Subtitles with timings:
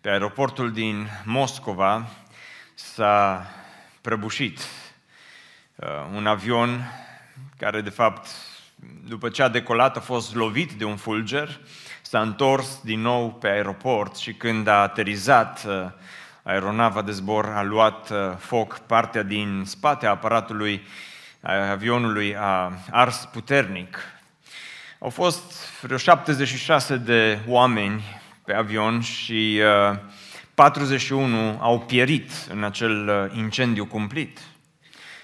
[0.00, 2.06] pe aeroportul din Moscova
[2.74, 3.46] s-a
[4.00, 4.58] prăbușit
[5.74, 6.92] uh, un avion
[7.58, 8.28] care, de fapt,
[9.08, 11.60] după ce a decolat, a fost lovit de un fulger,
[12.02, 15.90] s-a întors din nou pe aeroport și când a aterizat, uh,
[16.42, 20.86] aeronava de zbor a luat uh, foc, partea din spate a aparatului
[21.70, 23.98] avionului a ars puternic.
[24.98, 28.19] Au fost vreo 76 de oameni
[28.50, 29.60] pe avion și
[30.54, 34.38] 41 uh, au pierit în acel uh, incendiu cumplit,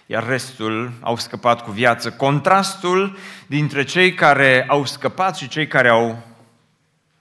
[0.07, 2.11] iar restul au scăpat cu viață.
[2.11, 6.23] Contrastul dintre cei care au scăpat și cei care au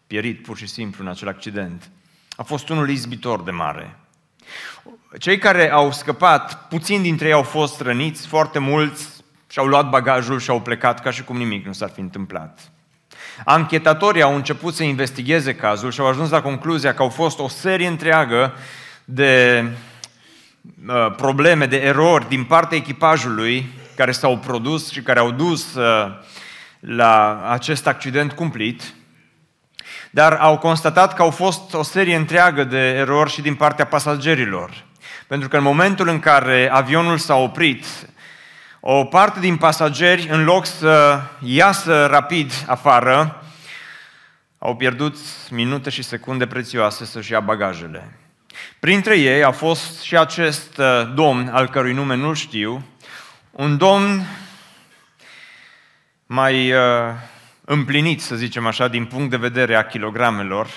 [0.07, 1.89] pierit pur și simplu în acel accident
[2.35, 3.99] a fost unul izbitor de mare.
[5.19, 10.39] Cei care au scăpat, puțini dintre ei au fost răniți, foarte mulți și-au luat bagajul
[10.39, 12.69] și au plecat ca și cum nimic nu s-ar fi întâmplat.
[13.43, 17.47] Anchetatorii au început să investigheze cazul și au ajuns la concluzia că au fost o
[17.47, 18.53] serie întreagă
[19.05, 19.63] de
[20.87, 26.11] uh, probleme, de erori din partea echipajului care s-au produs și care au dus uh,
[26.79, 28.93] la acest accident cumplit,
[30.11, 34.83] dar au constatat că au fost o serie întreagă de erori și din partea pasagerilor.
[35.27, 37.85] Pentru că în momentul în care avionul s-a oprit,
[38.87, 43.43] o parte din pasageri, în loc să iasă rapid afară,
[44.57, 45.17] au pierdut
[45.49, 48.17] minute și secunde prețioase să-și ia bagajele.
[48.79, 52.85] Printre ei a fost și acest uh, domn, al cărui nume nu știu,
[53.51, 54.25] un domn
[56.25, 56.79] mai uh,
[57.65, 60.67] împlinit, să zicem așa, din punct de vedere a kilogramelor,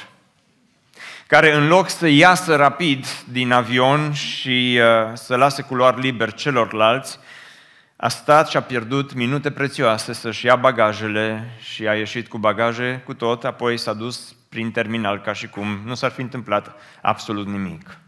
[1.26, 7.18] care în loc să iasă rapid din avion și uh, să lase culoar liber celorlalți,
[8.00, 13.02] a stat și a pierdut minute prețioase să-și ia bagajele și a ieșit cu bagaje
[13.04, 17.46] cu tot, apoi s-a dus prin terminal ca și cum nu s-ar fi întâmplat absolut
[17.46, 17.98] nimic.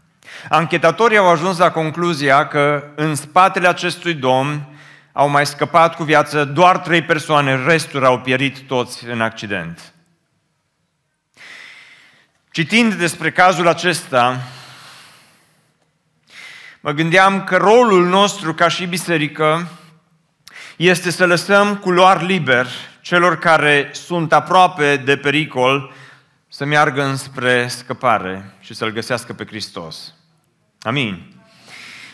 [0.49, 4.67] Anchetatorii au ajuns la concluzia că în spatele acestui domn
[5.13, 9.93] au mai scăpat cu viață doar trei persoane, restul au pierit toți în accident.
[12.51, 14.41] Citind despre cazul acesta,
[16.81, 19.69] mă gândeam că rolul nostru ca și biserică
[20.77, 22.67] este să lăsăm culoar liber
[23.01, 25.93] celor care sunt aproape de pericol
[26.49, 30.15] să meargă înspre scăpare și să-L găsească pe Hristos.
[30.81, 31.33] Amin.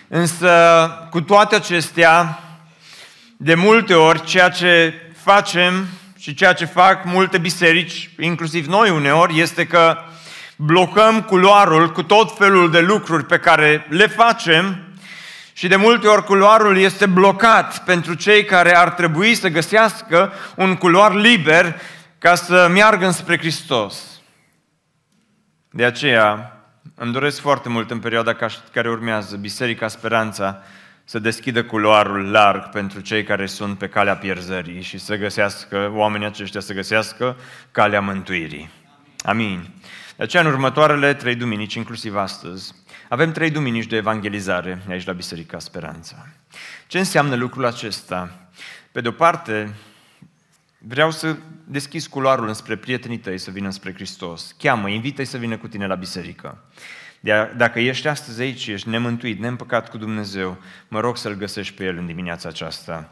[0.09, 2.41] Însă, cu toate acestea,
[3.37, 5.87] de multe ori, ceea ce facem
[6.19, 9.99] și ceea ce fac multe biserici, inclusiv noi uneori, este că
[10.57, 14.87] blocăm culoarul cu tot felul de lucruri pe care le facem
[15.53, 20.77] și de multe ori culoarul este blocat pentru cei care ar trebui să găsească un
[20.77, 21.81] culoar liber
[22.19, 24.21] ca să meargă spre Hristos.
[25.71, 26.51] De aceea
[26.95, 28.37] îmi doresc foarte mult în perioada
[28.73, 30.63] care urmează Biserica Speranța
[31.05, 36.27] să deschidă culoarul larg pentru cei care sunt pe calea pierzării și să găsească, oamenii
[36.27, 37.37] aceștia să găsească
[37.71, 38.71] calea mântuirii.
[39.23, 39.69] Amin.
[40.17, 42.75] De aceea, în următoarele trei duminici, inclusiv astăzi,
[43.09, 46.27] avem trei duminici de evangelizare aici la Biserica Speranța.
[46.87, 48.49] Ce înseamnă lucrul acesta?
[48.93, 49.75] Pe de o parte,
[50.79, 54.55] vreau să deschizi culoarul înspre prietenii tăi să vină spre Hristos.
[54.59, 56.65] Cheamă, invită-i să vină cu tine la biserică.
[57.57, 61.97] Dacă ești astăzi aici, ești nemântuit, neîmpăcat cu Dumnezeu, mă rog să-L găsești pe El
[61.97, 63.11] în dimineața aceasta.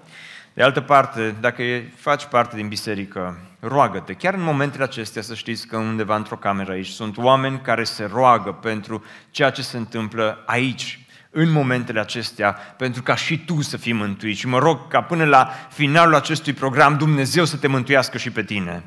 [0.55, 1.63] De altă parte, dacă
[1.97, 4.13] faci parte din biserică, roagă-te.
[4.13, 8.05] Chiar în momentele acestea să știți că undeva într-o cameră aici sunt oameni care se
[8.13, 13.77] roagă pentru ceea ce se întâmplă aici, în momentele acestea, pentru ca și tu să
[13.77, 14.37] fii mântuit.
[14.37, 18.43] Și mă rog ca până la finalul acestui program Dumnezeu să te mântuiască și pe
[18.43, 18.83] tine.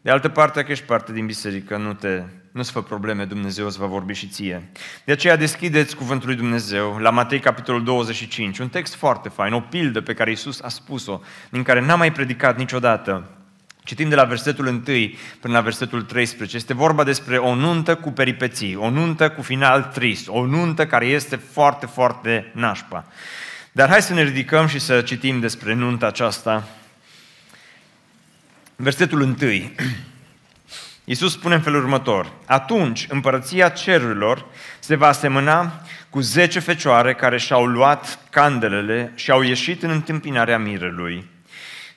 [0.00, 2.22] De altă parte, dacă ești parte din biserică, nu te
[2.54, 4.68] nu-ți fă probleme, Dumnezeu îți va vorbi și ție.
[5.04, 9.60] De aceea deschideți Cuvântul lui Dumnezeu la Matei, capitolul 25, un text foarte fain, o
[9.60, 11.20] pildă pe care Iisus a spus-o,
[11.50, 13.28] din care n-am mai predicat niciodată.
[13.84, 14.80] Citim de la versetul 1
[15.40, 16.56] până la versetul 13.
[16.56, 21.06] Este vorba despre o nuntă cu peripeții, o nuntă cu final trist, o nuntă care
[21.06, 23.06] este foarte, foarte nașpa.
[23.72, 26.68] Dar hai să ne ridicăm și să citim despre nunta aceasta.
[28.76, 29.36] Versetul 1.
[31.04, 34.46] Iisus spune în felul următor, atunci împărăția cerurilor
[34.78, 35.72] se va asemăna
[36.10, 41.24] cu zece fecioare care și-au luat candelele și au ieșit în întâmpinarea mirelui.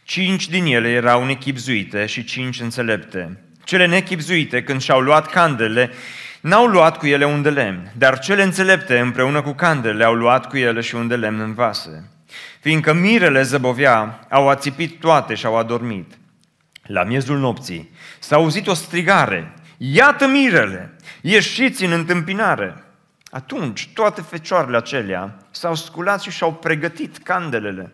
[0.04, 3.38] Cinci din ele erau nechipzuite și cinci înțelepte.
[3.64, 5.92] Cele nechipzuite, când și-au luat candelele,
[6.42, 10.48] n-au luat cu ele un de lemn, dar cele înțelepte, împreună cu candelele, au luat
[10.50, 12.10] cu ele și un de lemn în vase.
[12.60, 16.14] Fiindcă mirele zăbovea, au ațipit toate și au adormit.
[16.88, 22.84] La miezul nopții s-a auzit o strigare, iată mirele, ieșiți în întâmpinare.
[23.30, 27.94] Atunci toate fecioarele acelea s-au sculat și și-au pregătit candelele.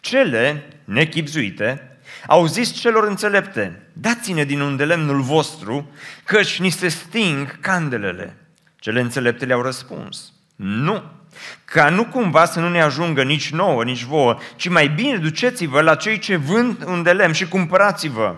[0.00, 5.90] Cele nechipzuite au zis celor înțelepte, dați-ne din unde lemnul vostru,
[6.24, 8.36] căci ni se sting candelele.
[8.76, 11.02] Cele înțelepte le-au răspuns, nu,
[11.64, 15.80] ca nu cumva să nu ne ajungă nici nouă, nici vouă, ci mai bine duceți-vă
[15.80, 18.36] la cei ce vând un de lemn și cumpărați-vă.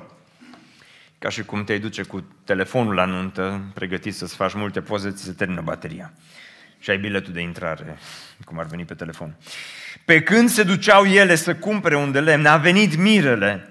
[1.18, 5.24] Ca și cum te duce cu telefonul la nuntă, pregătit să-ți faci multe poze, ți
[5.24, 6.12] se termină bateria.
[6.78, 7.98] Și ai biletul de intrare,
[8.44, 9.36] cum ar veni pe telefon.
[10.04, 13.68] Pe când se duceau ele să cumpere un de lemn, a venit mirele.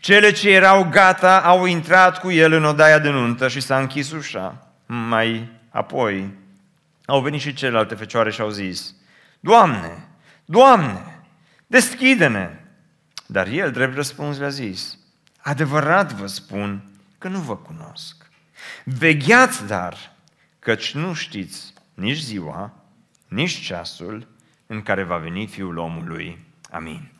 [0.00, 4.12] Cele ce erau gata au intrat cu el în odaia de nuntă și s-a închis
[4.12, 4.72] ușa.
[4.86, 6.30] Mai apoi
[7.10, 8.94] au venit și celelalte fecioare și au zis,
[9.40, 10.08] Doamne,
[10.44, 11.20] Doamne,
[11.66, 12.60] deschide-ne!
[13.26, 14.98] Dar el, drept răspuns, le-a zis,
[15.38, 18.30] adevărat vă spun că nu vă cunosc.
[18.84, 20.16] Vegheați dar,
[20.58, 22.72] căci nu știți nici ziua,
[23.28, 24.26] nici ceasul
[24.66, 26.44] în care va veni Fiul omului.
[26.70, 27.12] Amin.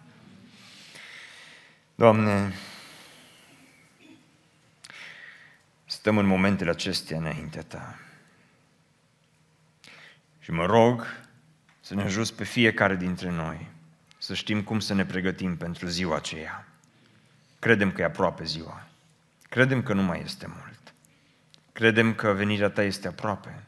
[1.94, 2.54] Doamne,
[5.84, 7.98] stăm în momentele acestea înaintea Ta.
[10.48, 11.06] Și mă rog
[11.80, 13.66] să ne ajuți pe fiecare dintre noi
[14.18, 16.68] să știm cum să ne pregătim pentru ziua aceea.
[17.58, 18.86] Credem că e aproape ziua.
[19.48, 20.94] Credem că nu mai este mult.
[21.72, 23.62] Credem că venirea ta este aproape.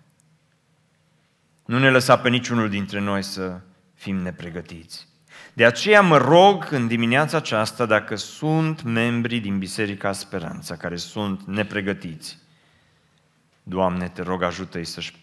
[1.65, 3.61] Nu ne lăsa pe niciunul dintre noi să
[3.95, 5.09] fim nepregătiți.
[5.53, 11.43] De aceea mă rog în dimineața aceasta dacă sunt membri din Biserica Speranța care sunt
[11.43, 12.39] nepregătiți.
[13.63, 15.20] Doamne, te rog ajută-i să-și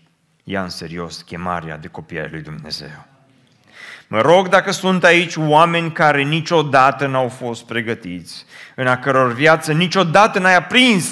[0.49, 3.05] ia în serios chemarea de copii ai lui Dumnezeu.
[4.07, 8.45] Mă rog dacă sunt aici oameni care niciodată n-au fost pregătiți,
[8.75, 11.05] în a căror viață niciodată n-ai aprins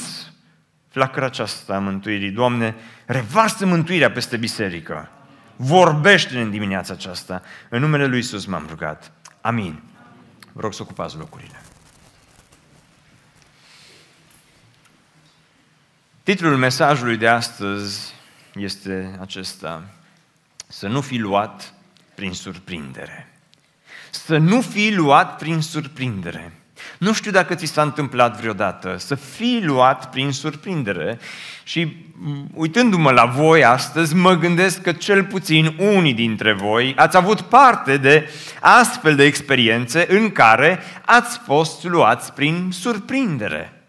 [0.90, 2.30] flacăra aceasta a mântuirii.
[2.30, 5.10] Doamne, revarsă mântuirea peste biserică.
[5.56, 7.42] Vorbește-ne în dimineața aceasta.
[7.70, 9.12] În numele Lui Iisus m-am rugat.
[9.42, 9.84] Amin.
[10.54, 11.62] Vă rog să ocupați locurile.
[16.24, 18.14] Titlul mesajului de astăzi
[18.60, 19.84] este acesta.
[20.68, 21.74] Să nu fi luat
[22.16, 23.30] prin surprindere.
[24.10, 26.54] Să nu fi luat prin surprindere.
[26.98, 31.20] Nu știu dacă ți s-a întâmplat vreodată să fii luat prin surprindere
[31.64, 31.96] și
[32.54, 37.98] uitându-mă la voi astăzi, mă gândesc că cel puțin unii dintre voi ați avut parte
[37.98, 38.30] de
[38.62, 43.84] astfel de experiențe în care ați fost luați prin surprindere.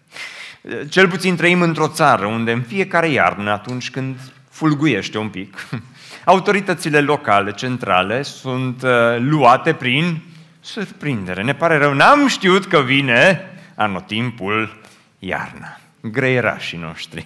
[0.89, 4.17] Cel puțin trăim într-o țară unde în fiecare iarnă, atunci când
[4.57, 5.69] fulguiește un pic,
[6.25, 10.23] autoritățile locale, centrale, sunt uh, luate prin
[10.61, 11.43] surprindere.
[11.43, 14.81] Ne pare rău, n-am știut că vine anotimpul
[15.19, 15.81] iarna.
[16.01, 17.25] Greierașii noștri.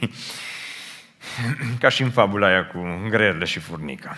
[1.80, 4.16] Ca și în fabula aia cu greierele și furnica.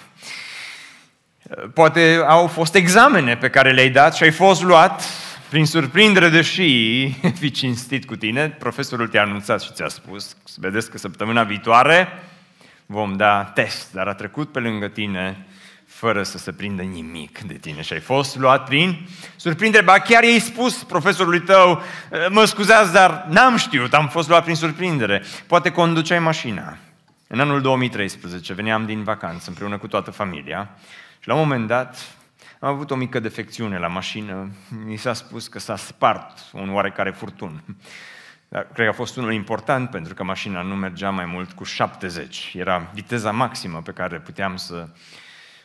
[1.75, 5.05] Poate au fost examene pe care le-ai dat și ai fost luat
[5.49, 7.09] prin surprindere, deși
[7.41, 12.09] fi cinstit cu tine, profesorul te-a anunțat și ți-a spus, vedeți că săptămâna viitoare
[12.93, 15.47] vom da test, dar a trecut pe lângă tine
[15.87, 19.85] fără să se prindă nimic de tine și ai fost luat prin surprindere.
[19.85, 21.83] Ba chiar i-ai spus profesorului tău,
[22.29, 25.23] mă scuzați, dar n-am știut, am fost luat prin surprindere.
[25.47, 26.77] Poate conduceai mașina.
[27.27, 30.71] În anul 2013 veneam din vacanță împreună cu toată familia
[31.19, 32.17] și la un moment dat
[32.59, 34.51] am avut o mică defecțiune la mașină.
[34.85, 37.63] Mi s-a spus că s-a spart un oarecare furtun.
[38.53, 41.65] Dar cred că a fost unul important pentru că mașina nu mergea mai mult cu
[41.65, 42.53] 70.
[42.55, 44.89] Era viteza maximă pe care puteam să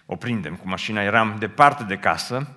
[0.06, 2.48] o prindem cu mașina, eram departe de casă,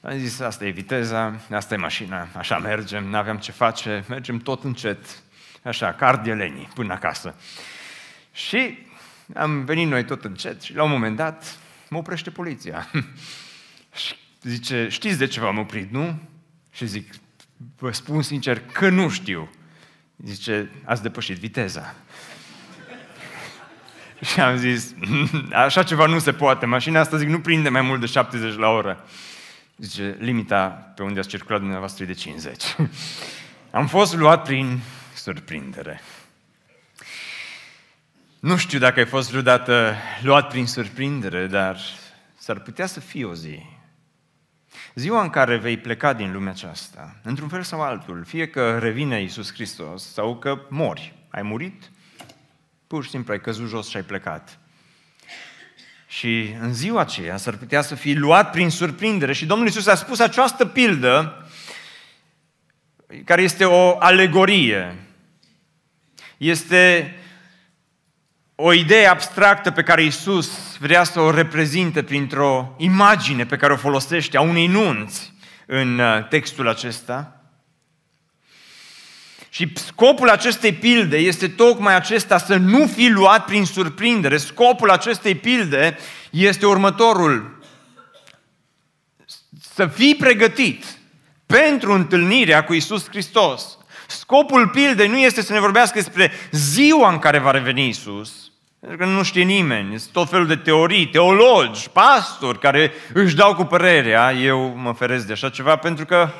[0.00, 4.38] am zis, asta e viteza, asta e mașina, așa mergem, nu aveam ce face, mergem
[4.38, 5.22] tot încet,
[5.62, 7.34] așa, cardielenii, până acasă.
[8.32, 8.78] Și
[9.34, 12.90] am venit noi tot încet și la un moment dat mă oprește poliția.
[14.04, 16.20] și zice, știți de ce v-am oprit, nu?
[16.72, 17.14] Și zic,
[17.78, 19.48] vă spun sincer că nu știu.
[20.16, 21.94] Zice, ați depășit viteza.
[24.32, 24.94] Și am zis,
[25.52, 28.68] așa ceva nu se poate, mașina asta, zic, nu prinde mai mult de 70 la
[28.68, 29.04] oră.
[29.76, 32.76] Zice, limita pe unde ați circulat dumneavoastră e de 50.
[33.70, 34.80] Am fost luat prin
[35.14, 36.00] surprindere.
[38.40, 41.78] Nu știu dacă ai fost vreodată luat prin surprindere, dar
[42.38, 43.62] s-ar putea să fie o zi.
[44.94, 49.20] Ziua în care vei pleca din lumea aceasta, într-un fel sau altul, fie că revine
[49.20, 51.14] Iisus Hristos sau că mori.
[51.28, 51.90] Ai murit?
[52.86, 54.58] Pur și simplu ai căzut jos și ai plecat.
[56.06, 59.94] Și în ziua aceea s-ar putea să fii luat prin surprindere și Domnul Iisus a
[59.94, 61.46] spus această pildă
[63.24, 64.96] care este o alegorie.
[66.36, 67.14] Este
[68.54, 73.76] o idee abstractă pe care Isus vrea să o reprezinte printr-o imagine pe care o
[73.76, 75.32] folosește a unei nunți
[75.66, 77.38] în uh, textul acesta.
[79.48, 84.36] Și scopul acestei pilde este tocmai acesta, să nu fi luat prin surprindere.
[84.36, 85.98] Scopul acestei pilde
[86.30, 87.62] este următorul.
[89.74, 90.84] Să fii pregătit
[91.46, 93.78] pentru întâlnirea cu Isus Hristos.
[94.06, 98.43] Scopul pildei nu este să ne vorbească despre ziua în care va reveni Isus,
[98.86, 99.98] pentru că nu știe nimeni.
[99.98, 104.32] Sunt tot felul de teorii, teologi, pastori care își dau cu părerea.
[104.32, 106.30] Eu mă feresc de așa ceva pentru că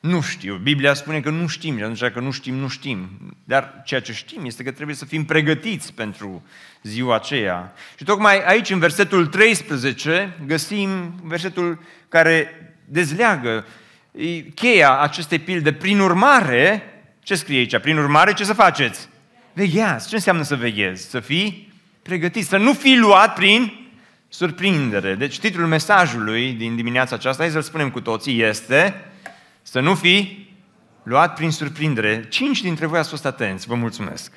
[0.00, 0.54] nu știu.
[0.62, 3.08] Biblia spune că nu știm, și atunci că nu știm, nu știm.
[3.44, 6.44] Dar ceea ce știm este că trebuie să fim pregătiți pentru
[6.82, 7.72] ziua aceea.
[7.96, 11.78] Și tocmai aici, în versetul 13, găsim versetul
[12.08, 12.50] care
[12.84, 13.64] dezleagă
[14.54, 15.72] cheia acestei pilde.
[15.72, 16.82] Prin urmare,
[17.22, 17.78] ce scrie aici?
[17.78, 19.08] Prin urmare, ce să faceți?
[19.52, 20.08] Vegheați.
[20.08, 21.10] Ce înseamnă să veghezi?
[21.10, 21.74] Să fii
[22.06, 23.90] pregătit, să nu fii luat prin
[24.28, 25.14] surprindere.
[25.14, 29.04] Deci titlul mesajului din dimineața aceasta, hai să-l spunem cu toții, este
[29.62, 30.54] să nu fii
[31.02, 32.26] luat prin surprindere.
[32.28, 34.32] Cinci dintre voi ați fost atenți, vă mulțumesc.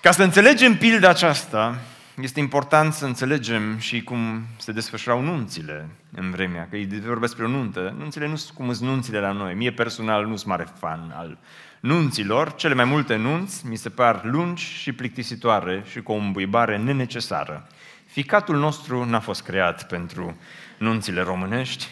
[0.00, 1.78] Ca să înțelegem pilda aceasta,
[2.22, 7.44] este important să înțelegem și cum se desfășurau nunțile în vremea, că îi vorbesc despre
[7.44, 7.94] o nuntă.
[7.98, 9.54] Nunțile nu sunt cum sunt nunțile la noi.
[9.54, 11.38] Mie personal nu sunt mare fan al
[11.80, 12.54] nunților.
[12.54, 17.68] Cele mai multe nunți mi se par lungi și plictisitoare și cu o îmbuibare nenecesară.
[18.06, 20.36] Ficatul nostru n-a fost creat pentru
[20.78, 21.86] nunțile românești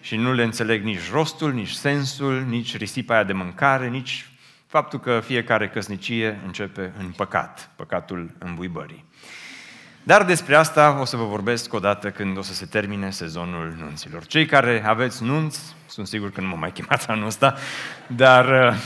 [0.00, 4.28] și nu le înțeleg nici rostul, nici sensul, nici risipa aia de mâncare, nici
[4.66, 9.04] faptul că fiecare căsnicie începe în păcat, păcatul îmbuibării.
[10.06, 14.26] Dar despre asta o să vă vorbesc odată când o să se termine sezonul nunților.
[14.26, 17.54] Cei care aveți nunți, sunt sigur că nu mă mai chemați anul ăsta,
[18.06, 18.76] dar uh,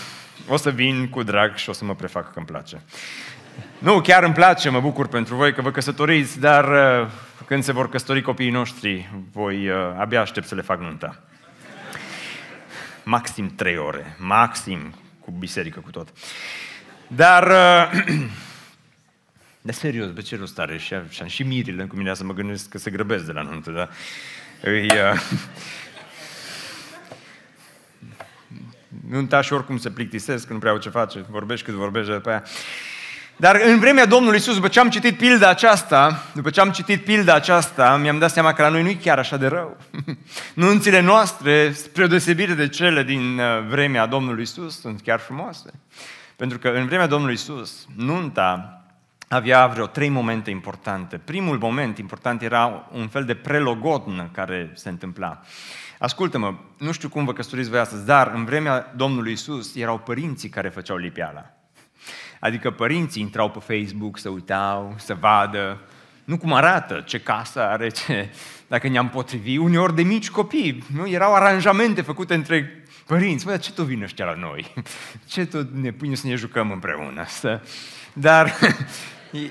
[0.48, 2.82] o să vin cu drag și o să mă prefac că îmi place.
[3.78, 6.68] Nu, chiar îmi place, mă bucur pentru voi că vă căsătoriți, dar
[7.02, 7.08] uh,
[7.46, 11.20] când se vor căsători copiii noștri, voi uh, abia aștept să le fac nunta.
[13.02, 16.08] Maxim trei ore, maxim, cu biserică, cu tot.
[17.06, 17.52] Dar
[19.62, 20.79] De serios, pe ce rost are?
[20.79, 23.71] Și, și, și mirile cu mine să mă gândesc că se grăbesc de la nuntă,
[23.71, 23.88] da?
[24.62, 25.21] Îi, uh...
[29.09, 32.29] Nunta și oricum se plictisesc, că nu prea au ce face, vorbești cât vorbești după
[32.29, 32.43] aia.
[33.37, 37.05] Dar în vremea Domnului Isus, după ce am citit pilda aceasta, după ce am citit
[37.05, 39.76] pilda aceasta, mi-am dat seama că la noi nu e chiar așa de rău.
[40.55, 45.71] Nunțile noastre, spre deosebire de cele din uh, vremea Domnului Isus, sunt chiar frumoase.
[46.37, 48.79] Pentru că în vremea Domnului Isus, nunta
[49.32, 51.18] avea vreo trei momente importante.
[51.18, 55.40] Primul moment important era un fel de prelogodnă care se întâmpla.
[55.99, 60.49] Ascultă-mă, nu știu cum vă căsătoriți voi astăzi, dar în vremea Domnului Isus erau părinții
[60.49, 61.50] care făceau lipiala.
[62.40, 65.80] Adică părinții intrau pe Facebook să uitau, să vadă,
[66.25, 68.30] nu cum arată, ce casă are, ce,
[68.66, 71.08] dacă ne-am potrivit, uneori de mici copii, nu?
[71.08, 73.44] Erau aranjamente făcute între părinți.
[73.44, 74.72] Bă, ce tot vin ăștia la noi?
[75.26, 77.25] Ce tot ne pune să ne jucăm împreună?
[77.26, 77.60] Să...
[78.12, 78.54] Dar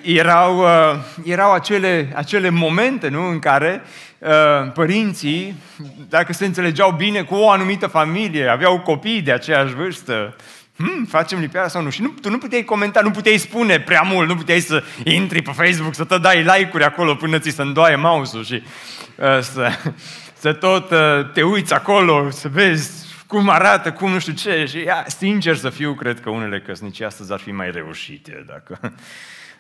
[0.04, 3.82] erau, uh, erau acele, acele momente nu, în care
[4.18, 5.56] uh, părinții,
[6.10, 10.36] dacă se înțelegeau bine cu o anumită familie, aveau copii de aceeași vârstă,
[10.78, 11.90] hmm, facem lipiara sau nu?
[11.90, 15.42] Și nu, tu nu puteai comenta, nu puteai spune prea mult, nu puteai să intri
[15.42, 18.64] pe Facebook, să te dai like-uri acolo până ți se îndoaie mouse-ul și
[19.16, 19.72] uh, să,
[20.34, 24.66] să tot uh, te uiți acolo, să vezi cum arată, cum nu știu ce.
[24.66, 28.94] Și, ia, sincer să fiu, cred că unele căsnicii astăzi ar fi mai reușite dacă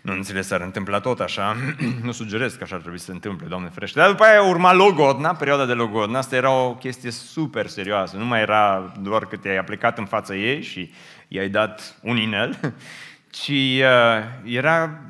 [0.01, 1.55] nunțile s-ar întâmpla tot așa.
[2.03, 3.99] nu sugerez că așa ar trebui să se întâmple, Doamne ferește.
[3.99, 6.17] Dar după aia urma logodna, perioada de logodna.
[6.17, 8.17] Asta era o chestie super serioasă.
[8.17, 10.91] Nu mai era doar că te-ai aplicat în fața ei și
[11.27, 12.59] i-ai dat un inel,
[13.29, 15.01] ci uh, era,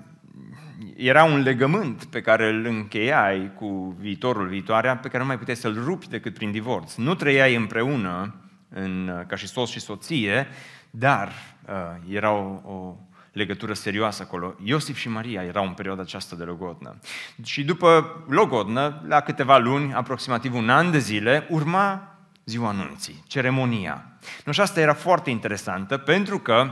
[0.96, 5.56] era un legământ pe care îl încheiai cu viitorul, viitoarea, pe care nu mai puteai
[5.56, 6.96] să-l rupi decât prin divorț.
[6.96, 8.36] Nu trăiai împreună
[8.70, 10.48] în, ca și soț și soție,
[10.90, 11.32] dar
[11.68, 12.96] uh, era o, o
[13.32, 14.56] legătură serioasă acolo.
[14.64, 17.00] Iosif și Maria erau în perioada aceasta de logodnă.
[17.44, 24.06] Și după logodnă, la câteva luni, aproximativ un an de zile, urma ziua anunții, ceremonia.
[24.46, 26.72] Nu, și asta era foarte interesantă, pentru că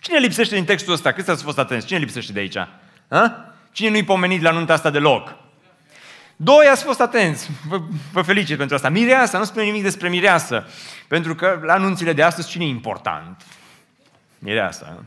[0.00, 1.12] cine lipsește din textul ăsta?
[1.12, 1.86] Câți ați fost atenți?
[1.86, 2.56] Cine lipsește de aici?
[3.08, 3.54] Ha?
[3.72, 5.34] Cine nu-i pomenit la nunta asta deloc?
[6.36, 7.50] Doi ați fost atenți.
[7.68, 7.80] Vă,
[8.12, 8.88] vă felicit pentru asta.
[8.88, 10.66] Mireasa, nu spune nimic despre mireasă.
[11.08, 13.42] Pentru că la anunțile de astăzi cine e important?
[14.38, 15.04] Mireasa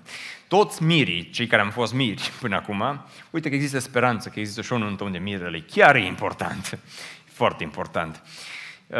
[0.49, 4.61] toți mirii, cei care am fost miri până acum, uite că există speranță, că există
[4.61, 6.79] și un nuntă unde mirele chiar e important,
[7.39, 8.21] foarte important.
[8.87, 8.97] Uh,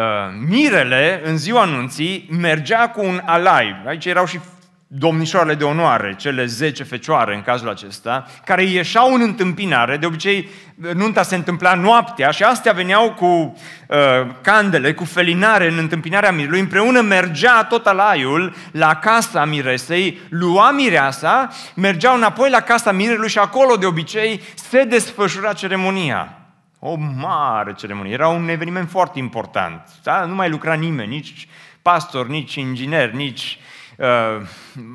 [0.47, 3.83] mirele, în ziua anunții, mergea cu un alai.
[3.85, 4.39] Aici erau și
[4.91, 10.49] domnișoarele de onoare, cele 10 fecioare în cazul acesta, care ieșeau în întâmpinare, de obicei
[10.93, 13.97] nunta se întâmpla noaptea și astea veneau cu uh,
[14.41, 21.49] candele, cu felinare în întâmpinarea mirelui, împreună mergea tot alaiul la casa miresei, lua mireasa,
[21.75, 26.33] mergeau înapoi la casa mirelui și acolo de obicei se desfășura ceremonia.
[26.79, 30.25] O mare ceremonie, era un eveniment foarte important, da?
[30.25, 31.47] nu mai lucra nimeni, nici
[31.81, 33.77] pastor, nici inginer, nici uh,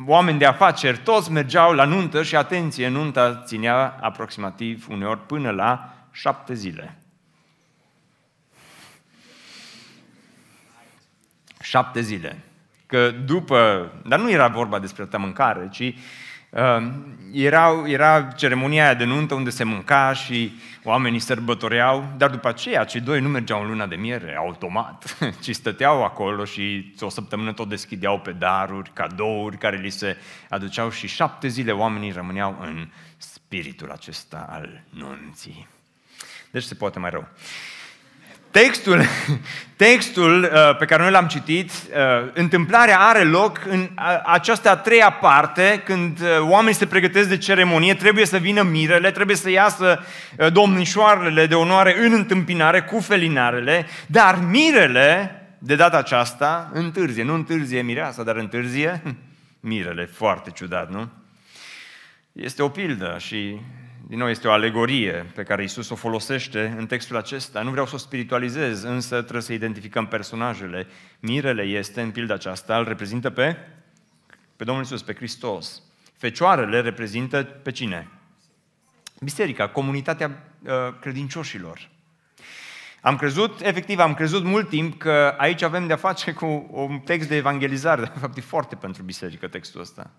[0.06, 5.94] oameni de afaceri, toți mergeau la nuntă și, atenție, nunta ținea aproximativ uneori până la
[6.10, 6.98] șapte zile.
[11.60, 12.38] Șapte zile.
[12.86, 15.94] Că după, dar nu era vorba despre atâta mâncare, ci Ehm,
[17.32, 22.84] era, era ceremonia aia de nuntă unde se mânca și oamenii sărbătoreau, dar după aceea
[22.84, 27.52] cei doi nu mergeau în luna de miere, automat, ci stăteau acolo și o săptămână
[27.52, 30.16] tot deschideau pe daruri, cadouri care li se
[30.48, 35.68] aduceau și șapte zile oamenii rămâneau în spiritul acesta al nunții.
[36.50, 37.28] Deci se poate mai rău.
[38.62, 39.02] Textul,
[39.76, 43.88] textul uh, pe care noi l-am citit, uh, întâmplarea are loc în
[44.24, 49.10] această a treia parte, când uh, oamenii se pregătesc de ceremonie, trebuie să vină mirele,
[49.10, 50.04] trebuie să iasă
[50.52, 57.22] domnișoarele de onoare în întâmpinare cu felinarele, dar mirele, de data aceasta, întârzie.
[57.22, 59.02] Nu întârzie mireasa, dar întârzie
[59.60, 60.04] mirele.
[60.04, 61.08] Foarte ciudat, nu?
[62.32, 63.60] Este o pildă și
[64.08, 67.62] din nou, este o alegorie pe care Isus o folosește în textul acesta.
[67.62, 70.86] Nu vreau să o spiritualizez, însă trebuie să identificăm personajele.
[71.20, 73.56] Mirele este, în pilda aceasta, îl reprezintă pe,
[74.56, 75.82] pe Domnul Isus, pe Hristos.
[76.16, 78.08] Fecioarele reprezintă pe cine?
[79.20, 80.70] Biserica, comunitatea uh,
[81.00, 81.88] credincioșilor.
[83.00, 87.28] Am crezut, efectiv, am crezut mult timp că aici avem de-a face cu un text
[87.28, 88.02] de evangelizare.
[88.02, 90.10] De fapt, e foarte pentru biserică textul ăsta.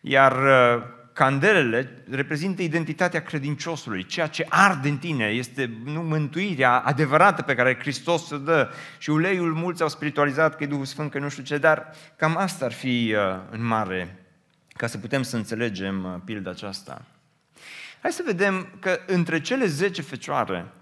[0.00, 4.06] Iar uh, candelele reprezintă identitatea credinciosului.
[4.06, 8.70] Ceea ce arde în tine este nu, mântuirea adevărată pe care Hristos o dă.
[8.98, 12.36] Și uleiul mulți au spiritualizat că e Duhul Sfânt, că nu știu ce, dar cam
[12.36, 14.26] asta ar fi uh, în mare,
[14.68, 17.02] ca să putem să înțelegem uh, pilda aceasta.
[18.00, 20.66] Hai să vedem că între cele 10 fecioare,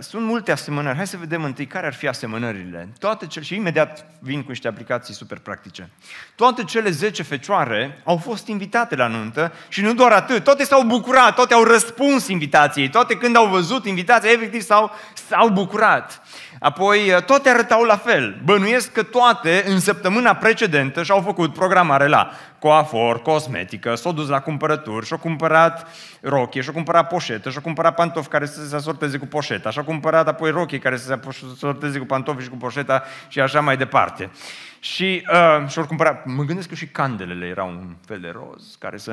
[0.00, 0.96] sunt multe asemănări.
[0.96, 2.88] Hai să vedem întâi care ar fi asemănările.
[2.98, 5.90] Toate cele, și imediat vin cu niște aplicații super practice.
[6.34, 10.82] Toate cele 10 fecioare au fost invitate la nuntă și nu doar atât, toate s-au
[10.82, 14.90] bucurat, toate au răspuns invitației, toate când au văzut invitația, efectiv s-au,
[15.28, 16.22] s-au bucurat.
[16.64, 18.40] Apoi uh, toate arătau la fel.
[18.44, 24.40] Bănuiesc că toate în săptămâna precedentă și-au făcut programare la coafor, cosmetică, s-au dus la
[24.40, 25.86] cumpărături, și-au cumpărat
[26.20, 30.28] rochie, și-au cumpărat poșetă, și-au cumpărat pantofi care să se asorteze cu poșeta, și-au cumpărat
[30.28, 31.20] apoi rochie care să se
[31.54, 34.30] asorteze cu pantofi și cu poșeta și așa mai departe.
[34.78, 38.96] Și uh, și-au cumpărat, mă gândesc că și candelele erau un fel de roz, care
[38.96, 39.12] să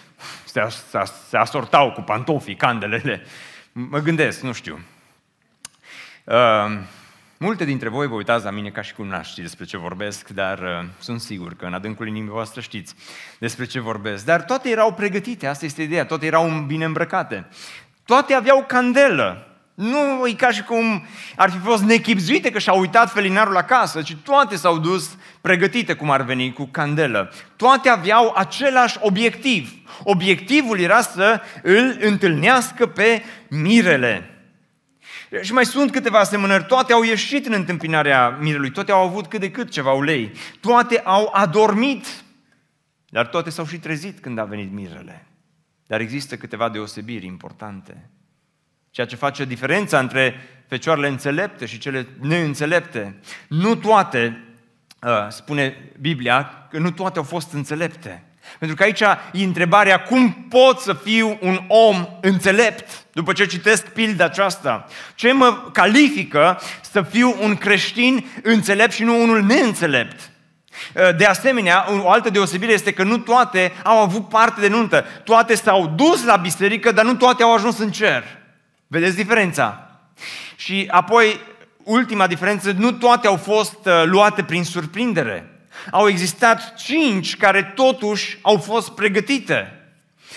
[0.44, 3.22] se, se, se asortau cu pantofii, candelele.
[3.72, 4.78] Mă gândesc, nu știu.
[6.24, 6.78] Uh,
[7.38, 10.28] multe dintre voi vă uitați la mine ca și cum n ști despre ce vorbesc,
[10.28, 12.94] dar uh, sunt sigur că în adâncul inimii voastre știți
[13.38, 14.24] despre ce vorbesc.
[14.24, 17.48] Dar toate erau pregătite, asta este ideea, toate erau bine îmbrăcate.
[18.04, 19.44] Toate aveau candelă.
[19.74, 21.06] Nu e ca și cum
[21.36, 26.10] ar fi fost nechipzuite că și-au uitat felinarul acasă, ci toate s-au dus pregătite cum
[26.10, 27.32] ar veni, cu candelă.
[27.56, 29.72] Toate aveau același obiectiv.
[30.02, 34.29] Obiectivul era să îl întâlnească pe mirele.
[35.42, 36.64] Și mai sunt câteva asemănări.
[36.64, 40.98] Toate au ieșit în întâmpinarea mirelui, toate au avut cât de cât ceva ulei, toate
[41.04, 42.06] au adormit,
[43.08, 45.26] dar toate s-au și trezit când a venit mirele.
[45.86, 48.10] Dar există câteva deosebiri importante.
[48.90, 50.34] Ceea ce face diferența între
[50.68, 53.20] fecioarele înțelepte și cele neînțelepte.
[53.48, 54.44] Nu toate,
[55.02, 58.24] uh, spune Biblia, că nu toate au fost înțelepte.
[58.58, 59.00] Pentru că aici
[59.32, 64.86] e întrebarea cum pot să fiu un om înțelept după ce citesc pilda aceasta.
[65.14, 66.60] Ce mă califică
[66.92, 70.30] să fiu un creștin înțelept și nu unul neînțelept?
[71.16, 75.04] De asemenea, o altă deosebire este că nu toate au avut parte de nuntă.
[75.24, 78.24] Toate s-au dus la biserică, dar nu toate au ajuns în cer.
[78.86, 79.90] Vedeți diferența?
[80.56, 81.40] Și apoi,
[81.82, 85.60] ultima diferență, nu toate au fost uh, luate prin surprindere.
[85.90, 89.79] Au existat cinci care totuși au fost pregătite.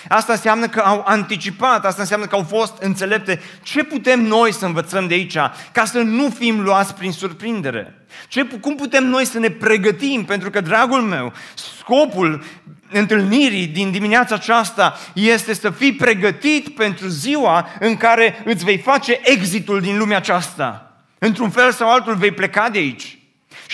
[0.08, 3.40] Asta înseamnă că au anticipat, asta înseamnă că au fost înțelepte.
[3.62, 5.36] Ce putem noi să învățăm de aici
[5.72, 8.04] ca să nu fim luați prin surprindere?
[8.28, 10.24] Ce, cum putem noi să ne pregătim?
[10.24, 11.32] Pentru că, dragul meu,
[11.78, 12.44] scopul
[12.90, 19.20] întâlnirii din dimineața aceasta este să fii pregătit pentru ziua în care îți vei face
[19.22, 20.92] exitul din lumea aceasta.
[21.18, 23.18] Într-un fel sau altul vei pleca de aici.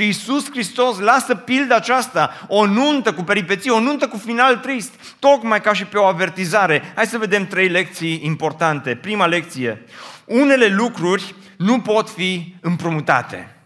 [0.00, 4.94] Și Isus Hristos lasă pilda aceasta, o nuntă cu peripeții, o nuntă cu final trist,
[5.18, 6.92] tocmai ca și pe o avertizare.
[6.94, 8.94] Hai să vedem trei lecții importante.
[8.94, 9.84] Prima lecție.
[10.24, 13.56] Unele lucruri nu pot fi împrumutate.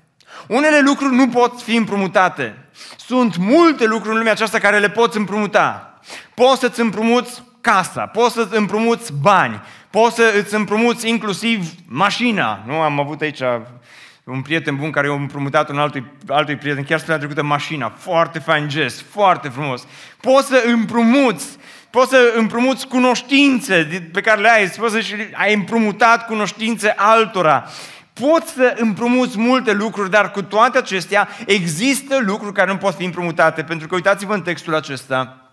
[0.47, 2.69] Unele lucruri nu pot fi împrumutate.
[2.97, 6.01] Sunt multe lucruri în lumea aceasta care le poți împrumuta.
[6.35, 12.63] Poți să-ți împrumuți casa, poți să-ți împrumuți bani, poți să îți împrumuți inclusiv mașina.
[12.67, 13.43] Nu am avut aici
[14.25, 18.39] un prieten bun care i-a împrumutat un altui, altui prieten, chiar spunea trecută mașina, foarte
[18.39, 19.87] fain gest, foarte frumos.
[20.21, 21.47] Poți să împrumuți,
[21.91, 27.69] poți să împrumuți cunoștințe pe care le ai, poți să ai împrumutat cunoștințe altora.
[28.13, 33.05] Poți să împrumuți multe lucruri, dar cu toate acestea există lucruri care nu pot fi
[33.05, 33.63] împrumutate.
[33.63, 35.44] Pentru că uitați-vă în textul acesta,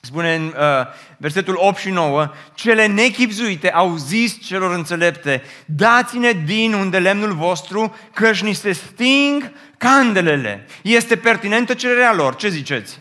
[0.00, 6.72] spune în uh, versetul 8 și 9, cele nechipzuite au zis celor înțelepte, dați-ne din
[6.72, 10.66] unde lemnul vostru, căci ni se sting candelele.
[10.82, 12.36] Este pertinentă cererea lor.
[12.36, 13.00] Ce ziceți?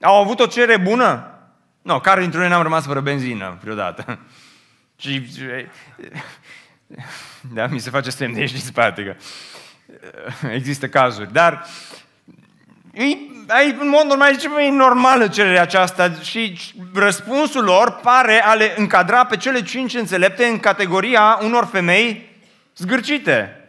[0.00, 1.30] Au avut o cerere bună?
[1.82, 4.18] Nu, no, care dintre noi n-am rămas fără benzină vreodată?
[5.00, 5.26] Și
[7.54, 9.14] da, mi se face semn de aici din spate că
[10.52, 11.32] există cazuri.
[11.32, 11.66] Dar
[13.48, 16.58] ai, în mod normal, zice, e normală cererea aceasta și
[16.94, 22.34] răspunsul lor pare a le încadra pe cele cinci înțelepte în categoria unor femei
[22.76, 23.60] zgârcite.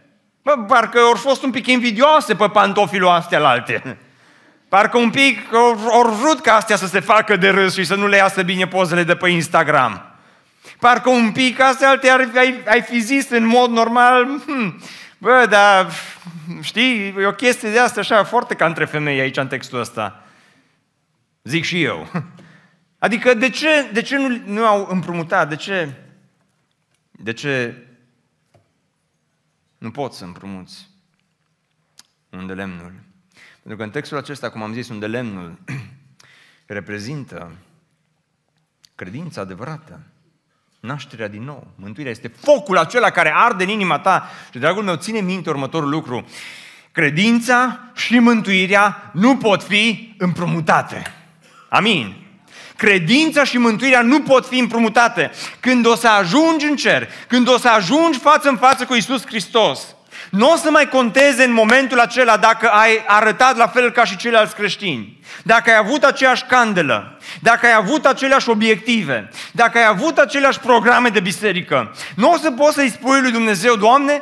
[0.44, 3.98] Bă, parcă au fost un pic invidioase pe pantofilul astea la alte.
[4.70, 8.08] Parcă un pic au vrut ca astea să se facă de râs și să nu
[8.08, 10.02] le iasă bine pozele de pe Instagram.
[10.80, 14.82] Parcă un pic astea alte ar, ai, ai fi zis în mod normal, hmm,
[15.18, 15.92] bă, dar
[16.62, 20.24] știi, e o chestie de asta așa foarte ca între femei aici în textul ăsta.
[21.44, 22.12] Zic și eu.
[23.00, 25.50] Adică de ce, de ce nu, nu au împrumutat?
[25.50, 25.94] De ce,
[27.12, 27.84] de ce
[29.78, 30.90] nu poți să împrumuți
[32.30, 32.94] un de lemnul?
[33.52, 35.60] Pentru că în textul acesta, cum am zis, un de lemnul
[36.66, 37.52] reprezintă
[38.96, 40.02] credința adevărată
[40.88, 41.68] nașterea din nou.
[41.76, 44.30] Mântuirea este focul acela care arde în inima ta.
[44.52, 46.26] Și, dragul meu, ține minte următorul lucru.
[46.92, 51.02] Credința și mântuirea nu pot fi împrumutate.
[51.70, 52.16] Amin.
[52.76, 55.32] Credința și mântuirea nu pot fi împrumutate.
[55.60, 59.26] Când o să ajungi în cer, când o să ajungi față în față cu Isus
[59.26, 59.96] Hristos,
[60.30, 64.18] nu o să mai conteze în momentul acela dacă ai arătat la fel ca și
[64.18, 70.18] ceilalți creștini, dacă ai avut aceeași candelă, dacă ai avut aceleași obiective, dacă ai avut
[70.18, 71.96] aceleași programe de biserică.
[72.16, 74.22] Nu o să poți să-i spui lui Dumnezeu, Doamne,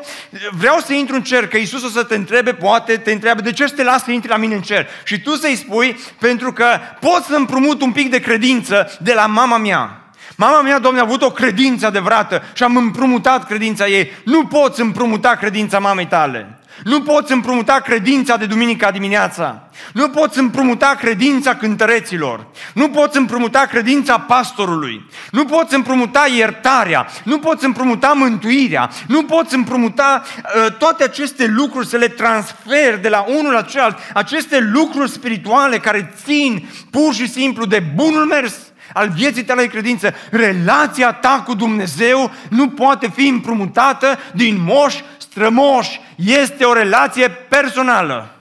[0.51, 3.51] vreau să intru în cer, că Iisus o să te întrebe, poate te întreabă, de
[3.51, 4.87] ce să te las să intri la mine în cer?
[5.03, 9.25] Și tu să-i spui, pentru că pot să împrumut un pic de credință de la
[9.25, 10.04] mama mea.
[10.35, 14.11] Mama mea, Doamne, a avut o credință adevărată și am împrumutat credința ei.
[14.25, 16.59] Nu poți împrumuta credința mamei tale.
[16.83, 19.69] Nu poți împrumuta credința de duminica dimineața.
[19.93, 22.47] Nu poți împrumuta credința cântăreților.
[22.73, 25.09] Nu poți împrumuta credința pastorului.
[25.31, 27.07] Nu poți împrumuta iertarea.
[27.23, 28.89] Nu poți împrumuta mântuirea.
[29.07, 33.97] Nu poți împrumuta uh, toate aceste lucruri, să le transferi de la unul la celălalt.
[34.13, 38.55] Aceste lucruri spirituale care țin pur și simplu de bunul mers
[38.93, 44.95] al vieții tale de credință, relația ta cu Dumnezeu nu poate fi împrumutată din moș
[45.17, 45.99] strămoși.
[46.15, 48.35] Este o relație personală.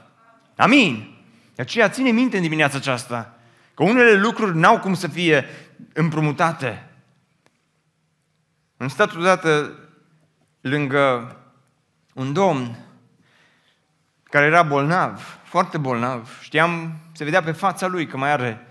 [0.57, 1.09] Amin.
[1.55, 3.39] De aceea ține minte în dimineața aceasta
[3.75, 5.45] că unele lucruri n-au cum să fie
[5.93, 6.89] împrumutate.
[8.77, 9.79] Am stat odată
[10.61, 11.37] lângă
[12.15, 12.79] un domn
[14.23, 16.39] care era bolnav, foarte bolnav.
[16.41, 18.67] Știam, se vedea pe fața lui că mai are